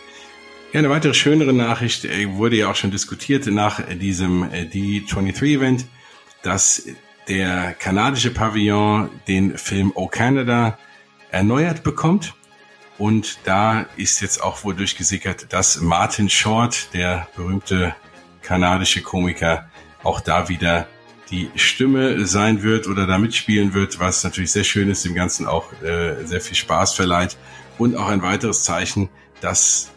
Ja, 0.70 0.80
eine 0.80 0.90
weitere 0.90 1.14
schönere 1.14 1.54
Nachricht 1.54 2.04
äh, 2.04 2.30
wurde 2.34 2.56
ja 2.56 2.70
auch 2.70 2.76
schon 2.76 2.90
diskutiert 2.90 3.46
nach 3.46 3.80
diesem 3.96 4.42
äh, 4.52 4.64
D23-Event, 4.64 5.86
dass 6.42 6.82
der 7.26 7.72
kanadische 7.72 8.30
Pavillon 8.30 9.08
den 9.26 9.56
Film 9.56 9.92
O 9.94 10.08
Canada 10.08 10.78
erneuert 11.30 11.82
bekommt. 11.84 12.34
Und 12.98 13.38
da 13.44 13.86
ist 13.96 14.20
jetzt 14.20 14.42
auch 14.42 14.62
wohl 14.62 14.74
durchgesickert, 14.74 15.52
dass 15.54 15.80
Martin 15.80 16.28
Short, 16.28 16.92
der 16.92 17.28
berühmte 17.34 17.96
kanadische 18.42 19.00
Komiker, 19.00 19.70
auch 20.02 20.20
da 20.20 20.50
wieder 20.50 20.86
die 21.30 21.50
Stimme 21.54 22.26
sein 22.26 22.62
wird 22.62 22.88
oder 22.88 23.06
da 23.06 23.16
mitspielen 23.16 23.72
wird, 23.72 24.00
was 24.00 24.22
natürlich 24.22 24.52
sehr 24.52 24.64
schön 24.64 24.90
ist, 24.90 25.02
dem 25.02 25.14
Ganzen 25.14 25.46
auch 25.46 25.72
äh, 25.82 26.26
sehr 26.26 26.42
viel 26.42 26.56
Spaß 26.56 26.92
verleiht. 26.92 27.38
Und 27.78 27.96
auch 27.96 28.08
ein 28.08 28.20
weiteres 28.20 28.64
Zeichen, 28.64 29.08
dass 29.40 29.92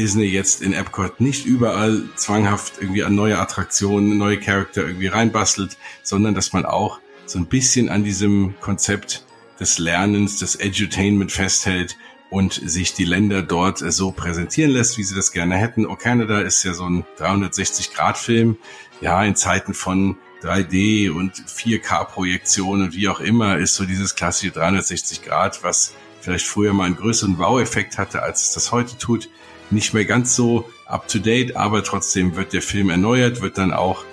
Disney 0.00 0.24
jetzt 0.24 0.62
in 0.62 0.72
Epcot 0.72 1.20
nicht 1.20 1.44
überall 1.44 2.02
zwanghaft 2.16 2.78
irgendwie 2.80 3.04
an 3.04 3.14
neue 3.14 3.38
Attraktionen, 3.38 4.16
neue 4.16 4.40
Charakter 4.40 4.80
irgendwie 4.86 5.08
reinbastelt, 5.08 5.76
sondern 6.02 6.34
dass 6.34 6.54
man 6.54 6.64
auch 6.64 7.00
so 7.26 7.38
ein 7.38 7.44
bisschen 7.44 7.90
an 7.90 8.02
diesem 8.02 8.54
Konzept 8.60 9.26
des 9.60 9.78
Lernens, 9.78 10.38
des 10.38 10.56
Edutainment 10.56 11.30
festhält 11.32 11.98
und 12.30 12.54
sich 12.54 12.94
die 12.94 13.04
Länder 13.04 13.42
dort 13.42 13.78
so 13.78 14.10
präsentieren 14.10 14.70
lässt, 14.70 14.96
wie 14.96 15.02
sie 15.02 15.14
das 15.14 15.32
gerne 15.32 15.56
hätten. 15.56 15.84
Oh 15.84 15.96
Canada 15.96 16.40
ist 16.40 16.64
ja 16.64 16.72
so 16.72 16.88
ein 16.88 17.04
360-Grad-Film. 17.18 18.56
Ja, 19.02 19.22
in 19.22 19.36
Zeiten 19.36 19.74
von 19.74 20.16
3D 20.42 21.10
und 21.10 21.34
4K-Projektionen 21.34 22.84
und 22.84 22.94
wie 22.94 23.08
auch 23.10 23.20
immer 23.20 23.58
ist 23.58 23.74
so 23.74 23.84
dieses 23.84 24.14
klassische 24.14 24.52
360 24.52 25.20
Grad, 25.20 25.62
was 25.62 25.92
vielleicht 26.22 26.46
früher 26.46 26.72
mal 26.72 26.84
einen 26.84 26.96
größeren 26.96 27.36
Wow-Effekt 27.36 27.98
hatte, 27.98 28.22
als 28.22 28.44
es 28.44 28.54
das 28.54 28.72
heute 28.72 28.96
tut 28.96 29.28
nicht 29.70 29.94
mehr 29.94 30.04
ganz 30.04 30.36
so 30.36 30.68
up 30.86 31.08
to 31.08 31.18
date, 31.18 31.56
aber 31.56 31.82
trotzdem 31.84 32.36
wird 32.36 32.52
der 32.52 32.62
Film 32.62 32.90
erneuert, 32.90 33.42
wird 33.42 33.58
dann 33.58 33.72
auch 33.72 34.04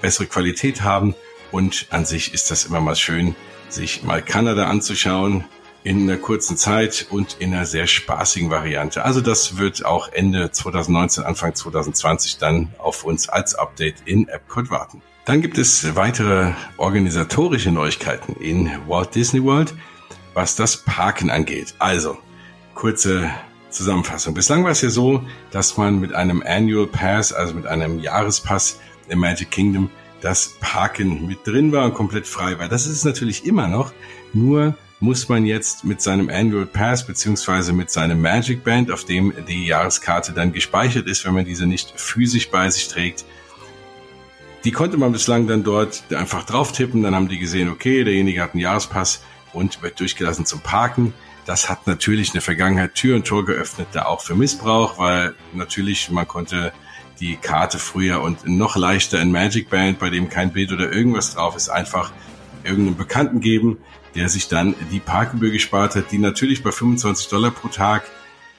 bessere 0.00 0.26
Qualität 0.26 0.82
haben 0.82 1.14
und 1.52 1.86
an 1.90 2.04
sich 2.04 2.34
ist 2.34 2.50
das 2.50 2.64
immer 2.64 2.80
mal 2.80 2.96
schön, 2.96 3.34
sich 3.68 4.02
mal 4.02 4.22
Kanada 4.22 4.66
anzuschauen 4.66 5.44
in 5.82 6.02
einer 6.02 6.18
kurzen 6.18 6.56
Zeit 6.56 7.06
und 7.10 7.36
in 7.38 7.54
einer 7.54 7.64
sehr 7.64 7.86
spaßigen 7.86 8.50
Variante. 8.50 9.04
Also 9.04 9.20
das 9.20 9.56
wird 9.56 9.84
auch 9.84 10.08
Ende 10.12 10.50
2019, 10.50 11.24
Anfang 11.24 11.54
2020 11.54 12.38
dann 12.38 12.74
auf 12.78 13.04
uns 13.04 13.28
als 13.28 13.54
Update 13.54 13.96
in 14.04 14.28
Epcot 14.28 14.70
warten. 14.70 15.02
Dann 15.24 15.40
gibt 15.40 15.58
es 15.58 15.96
weitere 15.96 16.52
organisatorische 16.76 17.70
Neuigkeiten 17.70 18.34
in 18.40 18.70
Walt 18.88 19.14
Disney 19.14 19.42
World, 19.42 19.74
was 20.34 20.56
das 20.56 20.78
Parken 20.78 21.30
angeht. 21.30 21.74
Also, 21.78 22.18
kurze 22.74 23.30
Zusammenfassung. 23.70 24.34
Bislang 24.34 24.64
war 24.64 24.70
es 24.70 24.80
ja 24.80 24.90
so, 24.90 25.24
dass 25.50 25.76
man 25.76 26.00
mit 26.00 26.14
einem 26.14 26.42
Annual 26.46 26.86
Pass, 26.86 27.32
also 27.32 27.54
mit 27.54 27.66
einem 27.66 28.00
Jahrespass 28.00 28.78
im 29.08 29.20
Magic 29.20 29.50
Kingdom, 29.50 29.90
das 30.20 30.56
Parken 30.60 31.26
mit 31.26 31.46
drin 31.46 31.72
war 31.72 31.84
und 31.84 31.94
komplett 31.94 32.26
frei 32.26 32.58
war. 32.58 32.68
Das 32.68 32.86
ist 32.86 32.92
es 32.92 33.04
natürlich 33.04 33.46
immer 33.46 33.68
noch. 33.68 33.92
Nur 34.32 34.74
muss 35.00 35.28
man 35.30 35.46
jetzt 35.46 35.84
mit 35.84 36.02
seinem 36.02 36.28
Annual 36.28 36.66
Pass 36.66 37.06
beziehungsweise 37.06 37.72
mit 37.72 37.90
seinem 37.90 38.20
Magic 38.20 38.62
Band, 38.62 38.90
auf 38.90 39.04
dem 39.04 39.32
die 39.48 39.66
Jahreskarte 39.66 40.32
dann 40.32 40.52
gespeichert 40.52 41.06
ist, 41.06 41.24
wenn 41.24 41.34
man 41.34 41.46
diese 41.46 41.66
nicht 41.66 41.98
physisch 41.98 42.50
bei 42.50 42.68
sich 42.68 42.88
trägt, 42.88 43.24
die 44.64 44.72
konnte 44.72 44.98
man 44.98 45.12
bislang 45.12 45.46
dann 45.46 45.64
dort 45.64 46.02
einfach 46.14 46.44
drauf 46.44 46.72
tippen. 46.72 47.02
Dann 47.02 47.14
haben 47.14 47.28
die 47.28 47.38
gesehen, 47.38 47.70
okay, 47.70 48.04
derjenige 48.04 48.42
hat 48.42 48.52
einen 48.52 48.60
Jahrespass 48.60 49.22
und 49.54 49.82
wird 49.82 49.98
durchgelassen 49.98 50.44
zum 50.44 50.60
Parken. 50.60 51.14
Das 51.50 51.68
hat 51.68 51.88
natürlich 51.88 52.28
in 52.28 52.34
der 52.34 52.42
Vergangenheit 52.42 52.94
Tür 52.94 53.16
und 53.16 53.26
Tor 53.26 53.44
geöffnet, 53.44 53.88
da 53.90 54.04
auch 54.04 54.20
für 54.20 54.36
Missbrauch, 54.36 54.98
weil 54.98 55.34
natürlich 55.52 56.08
man 56.08 56.28
konnte 56.28 56.72
die 57.18 57.34
Karte 57.34 57.80
früher 57.80 58.20
und 58.22 58.46
noch 58.46 58.76
leichter 58.76 59.20
in 59.20 59.32
Magic 59.32 59.68
Band, 59.68 59.98
bei 59.98 60.10
dem 60.10 60.28
kein 60.28 60.52
Bild 60.52 60.70
oder 60.70 60.92
irgendwas 60.92 61.34
drauf 61.34 61.56
ist, 61.56 61.68
einfach 61.68 62.12
irgendeinem 62.62 62.96
Bekannten 62.96 63.40
geben, 63.40 63.78
der 64.14 64.28
sich 64.28 64.46
dann 64.46 64.76
die 64.92 65.00
Parkgebühr 65.00 65.50
gespart 65.50 65.96
hat, 65.96 66.12
die 66.12 66.18
natürlich 66.18 66.62
bei 66.62 66.70
25 66.70 67.26
Dollar 67.26 67.50
pro 67.50 67.66
Tag 67.66 68.04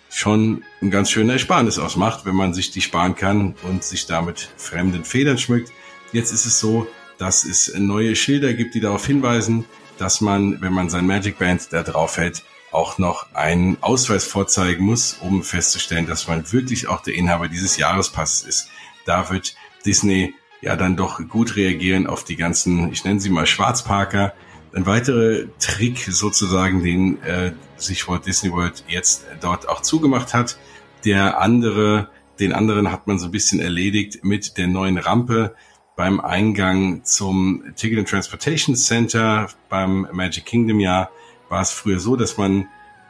schon 0.09 0.61
ein 0.81 0.91
ganz 0.91 1.11
schöner 1.11 1.31
Ersparnis 1.31 1.79
ausmacht, 1.79 2.25
wenn 2.25 2.35
man 2.35 2.53
sich 2.53 2.71
die 2.71 2.81
sparen 2.81 3.15
kann 3.15 3.55
und 3.63 3.85
sich 3.85 4.05
damit 4.05 4.49
fremden 4.57 5.05
Federn 5.05 5.37
schmückt. 5.37 5.71
Jetzt 6.11 6.33
ist 6.33 6.45
es 6.45 6.59
so, 6.59 6.87
dass 7.17 7.45
es 7.45 7.73
neue 7.73 8.17
Schilder 8.17 8.53
gibt, 8.53 8.75
die 8.75 8.81
darauf 8.81 9.05
hinweisen, 9.05 9.63
dass 9.97 10.19
man, 10.19 10.59
wenn 10.59 10.73
man 10.73 10.89
sein 10.89 11.07
Magic 11.07 11.39
Band 11.39 11.71
da 11.71 11.83
drauf 11.83 12.17
hält, 12.17 12.43
auch 12.71 12.97
noch 12.97 13.33
einen 13.33 13.77
Ausweis 13.81 14.25
vorzeigen 14.25 14.85
muss, 14.85 15.17
um 15.21 15.43
festzustellen, 15.43 16.07
dass 16.07 16.27
man 16.27 16.51
wirklich 16.51 16.87
auch 16.87 17.01
der 17.01 17.15
Inhaber 17.15 17.47
dieses 17.47 17.77
Jahrespasses 17.77 18.43
ist. 18.43 18.69
Da 19.05 19.29
wird 19.29 19.55
Disney 19.85 20.33
ja 20.61 20.75
dann 20.75 20.95
doch 20.95 21.27
gut 21.27 21.55
reagieren 21.55 22.07
auf 22.07 22.23
die 22.23 22.35
ganzen, 22.35 22.91
ich 22.91 23.03
nenne 23.03 23.19
sie 23.19 23.29
mal 23.29 23.45
Schwarzparker. 23.45 24.33
Ein 24.73 24.85
weiterer 24.85 25.47
Trick 25.59 25.99
sozusagen, 25.99 26.81
den 26.83 27.21
äh, 27.23 27.51
sich 27.75 28.07
Walt 28.07 28.25
Disney 28.25 28.51
World 28.51 28.85
jetzt 28.87 29.25
dort 29.41 29.67
auch 29.67 29.81
zugemacht 29.81 30.33
hat. 30.33 30.57
Der 31.03 31.41
andere, 31.41 32.09
den 32.39 32.53
anderen 32.53 32.91
hat 32.91 33.07
man 33.07 33.19
so 33.19 33.25
ein 33.25 33.31
bisschen 33.31 33.59
erledigt 33.59 34.23
mit 34.23 34.57
der 34.57 34.67
neuen 34.67 34.97
Rampe 34.97 35.55
beim 35.97 36.21
Eingang 36.21 37.03
zum 37.03 37.63
Ticket 37.75 37.99
and 37.99 38.07
Transportation 38.07 38.75
Center 38.75 39.49
beim 39.67 40.07
Magic 40.13 40.45
Kingdom 40.45 40.79
Jahr 40.79 41.11
war 41.51 41.61
es 41.61 41.71
früher 41.71 41.99
so, 41.99 42.15
dass 42.15 42.37
man 42.37 42.67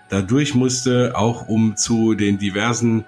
da 0.10 0.22
durch 0.22 0.56
musste, 0.56 1.14
auch 1.16 1.48
um 1.48 1.78
zu 1.78 2.16
den 2.16 2.40
diversen 2.40 3.06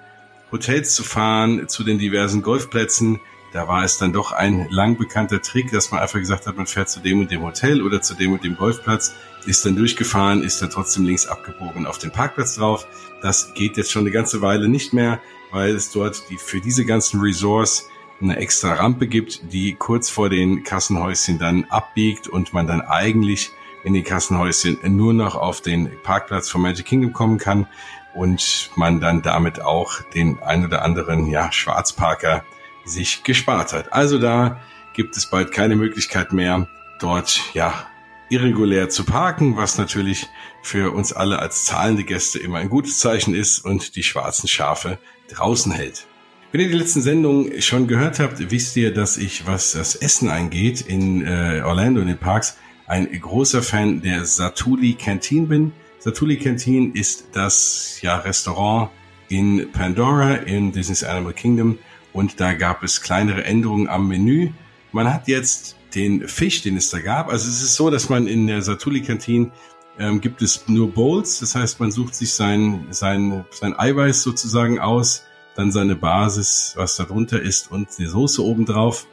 Hotels 0.52 0.94
zu 0.94 1.02
fahren, 1.02 1.68
zu 1.68 1.82
den 1.82 1.98
diversen 1.98 2.40
Golfplätzen. 2.40 3.20
Da 3.52 3.68
war 3.68 3.84
es 3.84 3.98
dann 3.98 4.12
doch 4.12 4.32
ein 4.32 4.68
lang 4.70 4.96
bekannter 4.96 5.42
Trick, 5.42 5.70
dass 5.72 5.90
man 5.90 6.00
einfach 6.00 6.20
gesagt 6.20 6.46
hat, 6.46 6.56
man 6.56 6.66
fährt 6.66 6.88
zu 6.88 7.00
dem 7.00 7.20
und 7.20 7.30
dem 7.30 7.42
Hotel 7.42 7.82
oder 7.82 8.00
zu 8.00 8.14
dem 8.14 8.32
und 8.32 8.44
dem 8.44 8.56
Golfplatz, 8.56 9.12
ist 9.44 9.66
dann 9.66 9.76
durchgefahren, 9.76 10.42
ist 10.42 10.62
dann 10.62 10.70
trotzdem 10.70 11.04
links 11.04 11.26
abgebogen 11.26 11.86
auf 11.86 11.98
den 11.98 12.12
Parkplatz 12.12 12.54
drauf. 12.54 12.86
Das 13.20 13.54
geht 13.54 13.76
jetzt 13.76 13.90
schon 13.90 14.02
eine 14.02 14.12
ganze 14.12 14.40
Weile 14.40 14.68
nicht 14.68 14.92
mehr, 14.92 15.20
weil 15.50 15.74
es 15.74 15.90
dort 15.90 16.22
die, 16.30 16.38
für 16.38 16.60
diese 16.60 16.84
ganzen 16.84 17.20
Resorts 17.20 17.88
eine 18.20 18.36
extra 18.36 18.74
Rampe 18.74 19.08
gibt, 19.08 19.52
die 19.52 19.74
kurz 19.74 20.10
vor 20.10 20.30
den 20.30 20.62
Kassenhäuschen 20.62 21.38
dann 21.38 21.64
abbiegt 21.64 22.28
und 22.28 22.52
man 22.52 22.66
dann 22.66 22.80
eigentlich 22.80 23.50
in 23.84 23.94
den 23.94 24.02
Kassenhäuschen 24.02 24.78
nur 24.96 25.12
noch 25.12 25.36
auf 25.36 25.60
den 25.60 25.90
Parkplatz 26.02 26.48
von 26.48 26.62
Magic 26.62 26.86
Kingdom 26.86 27.12
kommen 27.12 27.38
kann 27.38 27.66
und 28.14 28.70
man 28.76 29.00
dann 29.00 29.22
damit 29.22 29.60
auch 29.60 30.00
den 30.14 30.42
ein 30.42 30.64
oder 30.64 30.82
anderen 30.82 31.28
ja, 31.28 31.52
Schwarzparker 31.52 32.44
sich 32.84 33.22
gespart 33.24 33.72
hat. 33.72 33.92
Also 33.92 34.18
da 34.18 34.60
gibt 34.94 35.16
es 35.16 35.26
bald 35.26 35.52
keine 35.52 35.76
Möglichkeit 35.76 36.32
mehr, 36.32 36.66
dort 37.00 37.40
ja 37.52 37.86
irregulär 38.30 38.88
zu 38.88 39.04
parken, 39.04 39.56
was 39.56 39.78
natürlich 39.78 40.26
für 40.62 40.92
uns 40.92 41.12
alle 41.12 41.38
als 41.38 41.66
zahlende 41.66 42.04
Gäste 42.04 42.38
immer 42.38 42.58
ein 42.58 42.70
gutes 42.70 42.98
Zeichen 42.98 43.34
ist 43.34 43.58
und 43.58 43.96
die 43.96 44.02
schwarzen 44.02 44.48
Schafe 44.48 44.98
draußen 45.28 45.72
hält. 45.72 46.06
Wenn 46.52 46.60
ihr 46.60 46.68
die 46.68 46.78
letzten 46.78 47.02
Sendungen 47.02 47.60
schon 47.62 47.88
gehört 47.88 48.20
habt, 48.20 48.50
wisst 48.50 48.76
ihr, 48.76 48.94
dass 48.94 49.16
ich, 49.16 49.46
was 49.46 49.72
das 49.72 49.96
Essen 49.96 50.30
eingeht, 50.30 50.80
in 50.82 51.26
äh, 51.26 51.62
Orlando 51.64 52.00
in 52.00 52.06
den 52.06 52.18
Parks, 52.18 52.56
ein 52.86 53.08
großer 53.20 53.62
Fan 53.62 54.02
der 54.02 54.24
Satuli 54.24 54.94
Canteen 54.94 55.48
bin. 55.48 55.72
Satuli 55.98 56.36
Canteen 56.36 56.92
ist 56.92 57.28
das 57.32 57.98
ja, 58.02 58.16
Restaurant 58.18 58.90
in 59.28 59.70
Pandora 59.72 60.34
in 60.34 60.72
Disney's 60.72 61.02
Animal 61.02 61.32
Kingdom 61.32 61.78
und 62.12 62.40
da 62.40 62.52
gab 62.52 62.82
es 62.82 63.00
kleinere 63.00 63.44
Änderungen 63.44 63.88
am 63.88 64.08
Menü. 64.08 64.50
Man 64.92 65.12
hat 65.12 65.28
jetzt 65.28 65.76
den 65.94 66.28
Fisch, 66.28 66.62
den 66.62 66.76
es 66.76 66.90
da 66.90 67.00
gab. 67.00 67.28
Also 67.28 67.48
es 67.48 67.62
ist 67.62 67.74
so, 67.74 67.90
dass 67.90 68.08
man 68.08 68.26
in 68.26 68.46
der 68.46 68.62
Satuli 68.62 69.00
Kantine 69.02 69.50
ähm, 69.98 70.20
gibt 70.20 70.42
es 70.42 70.68
nur 70.68 70.90
Bowls. 70.90 71.40
Das 71.40 71.54
heißt, 71.54 71.80
man 71.80 71.90
sucht 71.90 72.14
sich 72.14 72.34
sein, 72.34 72.86
sein, 72.90 73.44
sein 73.50 73.78
Eiweiß 73.78 74.22
sozusagen 74.22 74.78
aus, 74.78 75.22
dann 75.56 75.72
seine 75.72 75.96
Basis, 75.96 76.74
was 76.76 76.96
da 76.96 77.04
drunter 77.04 77.40
ist 77.40 77.70
und 77.70 77.88
die 77.98 78.06
Soße 78.06 78.44
obendrauf. 78.44 79.06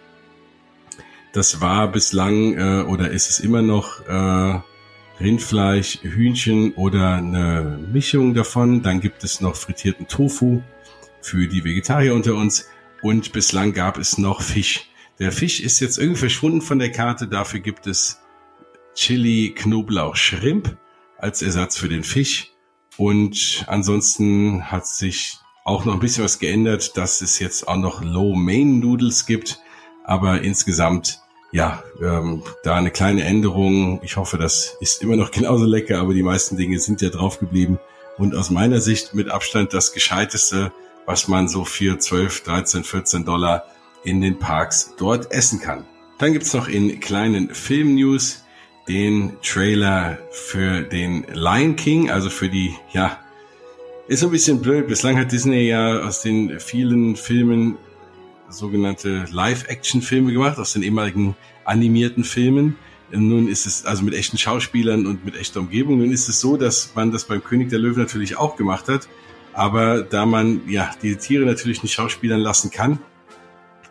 Das 1.33 1.61
war 1.61 1.91
bislang 1.91 2.57
äh, 2.57 2.83
oder 2.83 3.11
ist 3.11 3.29
es 3.29 3.39
immer 3.39 3.61
noch 3.61 4.05
äh, 4.05 4.59
Rindfleisch, 5.19 5.99
Hühnchen 6.01 6.73
oder 6.73 7.15
eine 7.15 7.79
Mischung 7.91 8.33
davon. 8.33 8.81
Dann 8.81 8.99
gibt 8.99 9.23
es 9.23 9.39
noch 9.39 9.55
frittierten 9.55 10.07
Tofu 10.07 10.61
für 11.21 11.47
die 11.47 11.63
Vegetarier 11.63 12.13
unter 12.15 12.35
uns 12.35 12.67
und 13.01 13.31
bislang 13.31 13.73
gab 13.73 13.97
es 13.97 14.17
noch 14.17 14.41
Fisch. 14.41 14.89
Der 15.19 15.31
Fisch 15.31 15.59
ist 15.59 15.79
jetzt 15.79 15.97
irgendwie 15.97 16.19
verschwunden 16.19 16.61
von 16.61 16.79
der 16.79 16.91
Karte. 16.91 17.27
Dafür 17.27 17.59
gibt 17.59 17.87
es 17.87 18.19
Chili, 18.95 19.53
Knoblauch, 19.55 20.15
Shrimp 20.15 20.77
als 21.17 21.41
Ersatz 21.41 21.77
für 21.77 21.89
den 21.89 22.03
Fisch. 22.03 22.51
Und 22.97 23.63
ansonsten 23.67 24.71
hat 24.71 24.87
sich 24.87 25.37
auch 25.63 25.85
noch 25.85 25.93
ein 25.93 25.99
bisschen 25.99 26.23
was 26.23 26.39
geändert, 26.39 26.97
dass 26.97 27.21
es 27.21 27.39
jetzt 27.39 27.67
auch 27.67 27.77
noch 27.77 28.03
Low 28.03 28.35
Main 28.35 28.79
Noodles 28.79 29.25
gibt. 29.25 29.59
Aber 30.03 30.41
insgesamt, 30.41 31.21
ja, 31.51 31.83
ähm, 32.01 32.43
da 32.63 32.75
eine 32.75 32.91
kleine 32.91 33.23
Änderung. 33.23 34.01
Ich 34.03 34.17
hoffe, 34.17 34.37
das 34.37 34.77
ist 34.79 35.01
immer 35.01 35.15
noch 35.15 35.31
genauso 35.31 35.65
lecker, 35.65 35.99
aber 35.99 36.13
die 36.13 36.23
meisten 36.23 36.57
Dinge 36.57 36.79
sind 36.79 37.01
ja 37.01 37.09
drauf 37.09 37.39
geblieben. 37.39 37.79
Und 38.17 38.35
aus 38.35 38.49
meiner 38.49 38.81
Sicht 38.81 39.13
mit 39.13 39.29
Abstand 39.29 39.73
das 39.73 39.93
Gescheiteste, 39.93 40.71
was 41.05 41.27
man 41.27 41.47
so 41.47 41.65
für 41.65 41.97
12, 41.97 42.43
13, 42.43 42.83
14 42.83 43.25
Dollar 43.25 43.65
in 44.03 44.21
den 44.21 44.39
Parks 44.39 44.93
dort 44.97 45.31
essen 45.31 45.59
kann. 45.59 45.85
Dann 46.17 46.33
gibt's 46.33 46.53
noch 46.53 46.67
in 46.67 46.99
kleinen 46.99 47.53
Film-News 47.53 48.43
den 48.87 49.37
Trailer 49.41 50.17
für 50.31 50.81
den 50.81 51.25
Lion 51.33 51.75
King, 51.75 52.11
also 52.11 52.29
für 52.29 52.49
die, 52.49 52.75
ja, 52.91 53.19
ist 54.07 54.23
ein 54.23 54.31
bisschen 54.31 54.61
blöd. 54.61 54.87
Bislang 54.87 55.17
hat 55.17 55.31
Disney 55.31 55.67
ja 55.67 55.99
aus 55.99 56.21
den 56.21 56.59
vielen 56.59 57.15
Filmen 57.15 57.77
sogenannte 58.51 59.25
Live-Action-Filme 59.31 60.31
gemacht, 60.31 60.57
aus 60.57 60.73
den 60.73 60.83
ehemaligen 60.83 61.35
animierten 61.65 62.23
Filmen. 62.23 62.75
Nun 63.11 63.47
ist 63.47 63.65
es 63.65 63.85
also 63.85 64.03
mit 64.03 64.13
echten 64.13 64.37
Schauspielern 64.37 65.05
und 65.05 65.25
mit 65.25 65.35
echter 65.35 65.59
Umgebung. 65.59 65.97
Nun 65.97 66.11
ist 66.11 66.29
es 66.29 66.39
so, 66.39 66.55
dass 66.57 66.93
man 66.95 67.11
das 67.11 67.25
beim 67.25 67.43
König 67.43 67.69
der 67.69 67.79
Löwen 67.79 67.99
natürlich 67.99 68.37
auch 68.37 68.55
gemacht 68.55 68.87
hat. 68.87 69.07
Aber 69.53 70.01
da 70.01 70.25
man 70.25 70.61
ja 70.69 70.91
die 71.01 71.15
Tiere 71.17 71.45
natürlich 71.45 71.83
nicht 71.83 71.93
schauspielern 71.93 72.39
lassen 72.39 72.71
kann, 72.71 72.99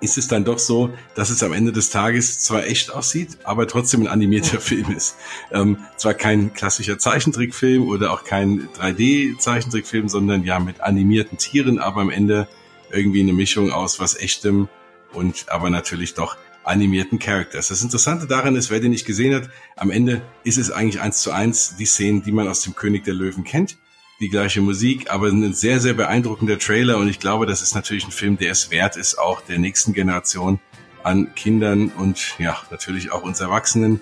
ist 0.01 0.17
es 0.17 0.29
dann 0.29 0.45
doch 0.45 0.59
so, 0.59 0.91
dass 1.15 1.31
es 1.31 1.43
am 1.43 1.53
Ende 1.53 1.73
des 1.73 1.91
Tages 1.91 2.41
zwar 2.41 2.65
echt 2.65 2.91
aussieht, 2.91 3.39
aber 3.45 3.67
trotzdem 3.67 4.03
ein 4.03 4.09
animierter 4.09 4.61
Film 4.61 4.91
ist. 4.97 5.17
Ähm, 5.53 5.79
zwar 5.97 6.15
kein 6.15 6.55
klassischer 6.55 6.99
Zeichentrickfilm 6.99 7.87
oder 7.87 8.13
auch 8.13 8.25
kein 8.25 8.69
3D-Zeichentrickfilm, 8.79 10.09
sondern 10.09 10.45
ja 10.45 10.59
mit 10.59 10.81
animierten 10.81 11.39
Tieren, 11.39 11.79
aber 11.79 12.01
am 12.01 12.11
Ende 12.11 12.49
irgendwie 12.93 13.21
eine 13.21 13.33
Mischung 13.33 13.73
aus 13.73 14.01
was 14.01 14.17
echtem 14.17 14.69
und 15.13 15.47
aber 15.49 15.71
natürlich 15.71 16.15
doch 16.15 16.37
animierten 16.65 17.19
Characters. 17.19 17.69
Das 17.69 17.83
Interessante 17.83 18.27
daran 18.27 18.55
ist, 18.55 18.71
wer 18.71 18.81
den 18.81 18.91
nicht 18.91 19.07
gesehen 19.07 19.35
hat, 19.35 19.49
am 19.77 19.91
Ende 19.91 20.23
ist 20.45 20.59
es 20.59 20.71
eigentlich 20.71 21.01
eins 21.01 21.23
zu 21.23 21.31
eins 21.31 21.77
die 21.77 21.87
Szenen, 21.87 22.23
die 22.23 22.33
man 22.33 22.49
aus 22.49 22.63
dem 22.63 22.75
König 22.75 23.05
der 23.05 23.15
Löwen 23.15 23.45
kennt 23.45 23.77
die 24.21 24.29
gleiche 24.29 24.61
Musik, 24.61 25.11
aber 25.11 25.29
ein 25.29 25.55
sehr, 25.55 25.81
sehr 25.81 25.95
beeindruckender 25.95 26.59
Trailer 26.59 26.99
und 26.99 27.09
ich 27.09 27.19
glaube, 27.19 27.47
das 27.47 27.63
ist 27.63 27.75
natürlich 27.75 28.05
ein 28.05 28.13
Film, 28.13 28.37
der 28.37 28.53
es 28.53 28.71
wert 28.71 28.97
ist, 28.97 29.19
auch 29.19 29.41
der 29.41 29.59
nächsten 29.59 29.95
Generation 29.95 30.61
an 31.03 31.35
Kindern 31.35 31.89
und 31.89 32.39
ja, 32.39 32.59
natürlich 32.71 33.11
auch 33.13 33.23
uns 33.23 33.41
Erwachsenen 33.41 34.01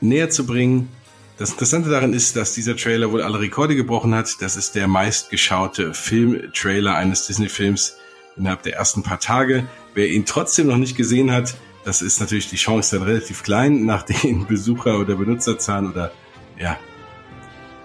näher 0.00 0.30
zu 0.30 0.46
bringen. 0.46 0.88
Das 1.38 1.50
Interessante 1.50 1.88
daran 1.88 2.14
ist, 2.14 2.34
dass 2.34 2.52
dieser 2.52 2.76
Trailer 2.76 3.12
wohl 3.12 3.22
alle 3.22 3.38
Rekorde 3.38 3.76
gebrochen 3.76 4.12
hat. 4.12 4.42
Das 4.42 4.56
ist 4.56 4.74
der 4.74 4.88
meistgeschaute 4.88 5.94
Film-Trailer 5.94 6.96
eines 6.96 7.28
Disney-Films 7.28 7.96
innerhalb 8.36 8.64
der 8.64 8.74
ersten 8.74 9.04
paar 9.04 9.20
Tage. 9.20 9.68
Wer 9.94 10.08
ihn 10.08 10.26
trotzdem 10.26 10.66
noch 10.66 10.78
nicht 10.78 10.96
gesehen 10.96 11.30
hat, 11.30 11.54
das 11.84 12.02
ist 12.02 12.18
natürlich 12.18 12.50
die 12.50 12.56
Chance 12.56 12.98
dann 12.98 13.06
relativ 13.06 13.44
klein 13.44 13.84
nach 13.86 14.02
den 14.02 14.46
Besucher- 14.48 14.98
oder 14.98 15.14
Benutzerzahlen 15.14 15.92
oder 15.92 16.10
ja, 16.58 16.76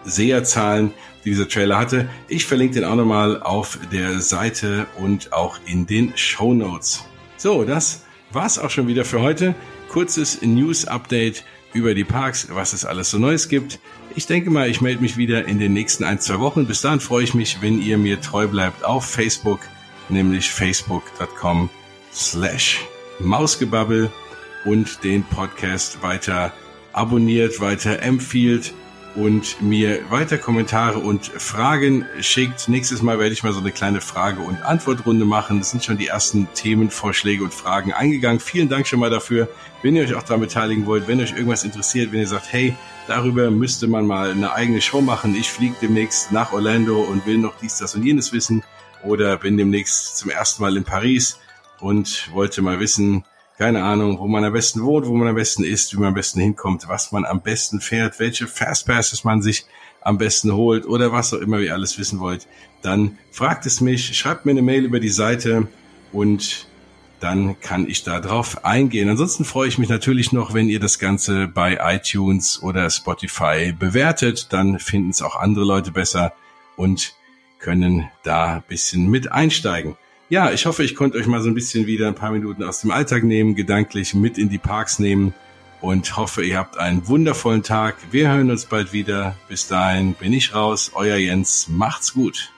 Seherzahlen, 0.03 0.91
die 1.23 1.29
dieser 1.29 1.47
Trailer 1.47 1.77
hatte. 1.77 2.09
Ich 2.27 2.47
verlinke 2.47 2.73
den 2.73 2.85
auch 2.85 2.95
nochmal 2.95 3.39
auf 3.39 3.77
der 3.91 4.19
Seite 4.19 4.87
und 4.97 5.31
auch 5.31 5.59
in 5.67 5.85
den 5.85 6.17
Show 6.17 6.55
Notes. 6.55 7.03
So, 7.37 7.65
das 7.65 8.01
war's 8.31 8.57
auch 8.57 8.71
schon 8.71 8.87
wieder 8.87 9.05
für 9.05 9.21
heute. 9.21 9.53
Kurzes 9.89 10.41
News-Update 10.41 11.43
über 11.73 11.93
die 11.93 12.03
Parks, 12.03 12.47
was 12.49 12.73
es 12.73 12.85
alles 12.85 13.09
so 13.09 13.17
Neues 13.17 13.49
gibt. 13.49 13.79
Ich 14.15 14.27
denke 14.27 14.49
mal, 14.49 14.69
ich 14.69 14.81
melde 14.81 15.01
mich 15.01 15.17
wieder 15.17 15.45
in 15.45 15.59
den 15.59 15.73
nächsten 15.73 16.03
ein, 16.03 16.19
zwei 16.19 16.39
Wochen. 16.39 16.67
Bis 16.67 16.81
dahin 16.81 16.99
freue 16.99 17.23
ich 17.23 17.33
mich, 17.33 17.61
wenn 17.61 17.81
ihr 17.81 17.97
mir 17.97 18.21
treu 18.21 18.47
bleibt 18.47 18.83
auf 18.85 19.05
Facebook, 19.05 19.59
nämlich 20.09 20.51
facebook.com 20.51 21.69
slash 22.13 22.81
Mausgebabbel 23.19 24.11
und 24.65 25.03
den 25.03 25.23
Podcast 25.23 26.01
weiter 26.03 26.53
abonniert, 26.93 27.59
weiter 27.59 28.01
empfiehlt 28.01 28.73
und 29.15 29.61
mir 29.61 30.09
weiter 30.09 30.37
Kommentare 30.37 30.99
und 30.99 31.25
Fragen 31.25 32.05
schickt. 32.19 32.67
Nächstes 32.67 33.01
Mal 33.01 33.19
werde 33.19 33.33
ich 33.33 33.43
mal 33.43 33.53
so 33.53 33.59
eine 33.59 33.71
kleine 33.71 34.01
Frage- 34.01 34.41
und 34.41 34.63
Antwortrunde 34.63 35.25
machen. 35.25 35.59
Es 35.59 35.71
sind 35.71 35.83
schon 35.83 35.97
die 35.97 36.07
ersten 36.07 36.47
Themenvorschläge 36.53 37.43
und 37.43 37.53
Fragen 37.53 37.93
eingegangen. 37.93 38.39
Vielen 38.39 38.69
Dank 38.69 38.87
schon 38.87 38.99
mal 38.99 39.09
dafür. 39.09 39.47
Wenn 39.81 39.95
ihr 39.95 40.03
euch 40.03 40.15
auch 40.15 40.23
daran 40.23 40.41
beteiligen 40.41 40.85
wollt, 40.85 41.07
wenn 41.07 41.21
euch 41.21 41.33
irgendwas 41.33 41.63
interessiert, 41.63 42.11
wenn 42.11 42.21
ihr 42.21 42.27
sagt, 42.27 42.51
hey, 42.51 42.75
darüber 43.07 43.51
müsste 43.51 43.87
man 43.87 44.07
mal 44.07 44.31
eine 44.31 44.53
eigene 44.53 44.81
Show 44.81 45.01
machen. 45.01 45.35
Ich 45.35 45.49
fliege 45.49 45.75
demnächst 45.81 46.31
nach 46.31 46.51
Orlando 46.51 47.01
und 47.01 47.25
will 47.25 47.37
noch 47.37 47.57
dies, 47.61 47.77
das 47.77 47.95
und 47.95 48.03
jenes 48.03 48.33
wissen. 48.33 48.63
Oder 49.03 49.37
bin 49.37 49.57
demnächst 49.57 50.17
zum 50.17 50.31
ersten 50.31 50.63
Mal 50.63 50.77
in 50.77 50.85
Paris 50.85 51.39
und 51.79 52.29
wollte 52.31 52.61
mal 52.61 52.79
wissen, 52.79 53.25
keine 53.57 53.83
Ahnung, 53.83 54.19
wo 54.19 54.27
man 54.27 54.43
am 54.43 54.53
besten 54.53 54.81
wohnt, 54.83 55.05
wo 55.07 55.13
man 55.13 55.27
am 55.27 55.35
besten 55.35 55.63
isst, 55.63 55.93
wie 55.93 55.99
man 55.99 56.09
am 56.09 56.13
besten 56.13 56.39
hinkommt, 56.39 56.87
was 56.87 57.11
man 57.11 57.25
am 57.25 57.41
besten 57.41 57.81
fährt, 57.81 58.19
welche 58.19 58.47
Fastpasses 58.47 59.23
man 59.23 59.41
sich 59.41 59.65
am 60.01 60.17
besten 60.17 60.53
holt 60.53 60.85
oder 60.85 61.11
was 61.11 61.33
auch 61.33 61.39
immer 61.39 61.59
ihr 61.59 61.73
alles 61.73 61.97
wissen 61.97 62.19
wollt, 62.19 62.47
dann 62.81 63.17
fragt 63.31 63.65
es 63.65 63.79
mich, 63.79 64.17
schreibt 64.17 64.45
mir 64.45 64.51
eine 64.51 64.61
Mail 64.61 64.83
über 64.83 64.99
die 64.99 65.09
Seite 65.09 65.67
und 66.11 66.67
dann 67.19 67.57
kann 67.61 67.87
ich 67.87 68.03
da 68.03 68.19
drauf 68.19 68.65
eingehen. 68.65 69.07
Ansonsten 69.07 69.45
freue 69.45 69.69
ich 69.69 69.77
mich 69.77 69.87
natürlich 69.87 70.33
noch, 70.33 70.53
wenn 70.53 70.67
ihr 70.67 70.81
das 70.81 70.99
Ganze 70.99 71.47
bei 71.47 71.79
iTunes 71.81 72.61
oder 72.61 72.89
Spotify 72.89 73.71
bewertet. 73.71 74.47
Dann 74.51 74.77
finden 74.77 75.11
es 75.11 75.21
auch 75.21 75.37
andere 75.37 75.63
Leute 75.63 75.91
besser 75.91 76.33
und 76.75 77.15
können 77.59 78.09
da 78.23 78.55
ein 78.55 78.63
bisschen 78.67 79.09
mit 79.09 79.31
einsteigen. 79.31 79.95
Ja, 80.33 80.51
ich 80.51 80.65
hoffe, 80.65 80.83
ich 80.83 80.95
konnte 80.95 81.19
euch 81.19 81.27
mal 81.27 81.41
so 81.43 81.47
ein 81.47 81.53
bisschen 81.53 81.85
wieder 81.85 82.07
ein 82.07 82.15
paar 82.15 82.31
Minuten 82.31 82.63
aus 82.63 82.81
dem 82.81 82.89
Alltag 82.89 83.23
nehmen, 83.23 83.53
gedanklich 83.53 84.15
mit 84.15 84.39
in 84.39 84.49
die 84.49 84.57
Parks 84.57 84.97
nehmen 84.97 85.35
und 85.79 86.17
hoffe, 86.17 86.43
ihr 86.43 86.57
habt 86.57 86.79
einen 86.79 87.07
wundervollen 87.07 87.61
Tag. 87.61 87.97
Wir 88.09 88.29
hören 88.29 88.49
uns 88.49 88.65
bald 88.65 88.93
wieder. 88.93 89.35
Bis 89.47 89.67
dahin 89.67 90.15
bin 90.15 90.33
ich 90.33 90.55
raus. 90.55 90.89
Euer 90.95 91.17
Jens. 91.17 91.67
Macht's 91.69 92.15
gut. 92.15 92.51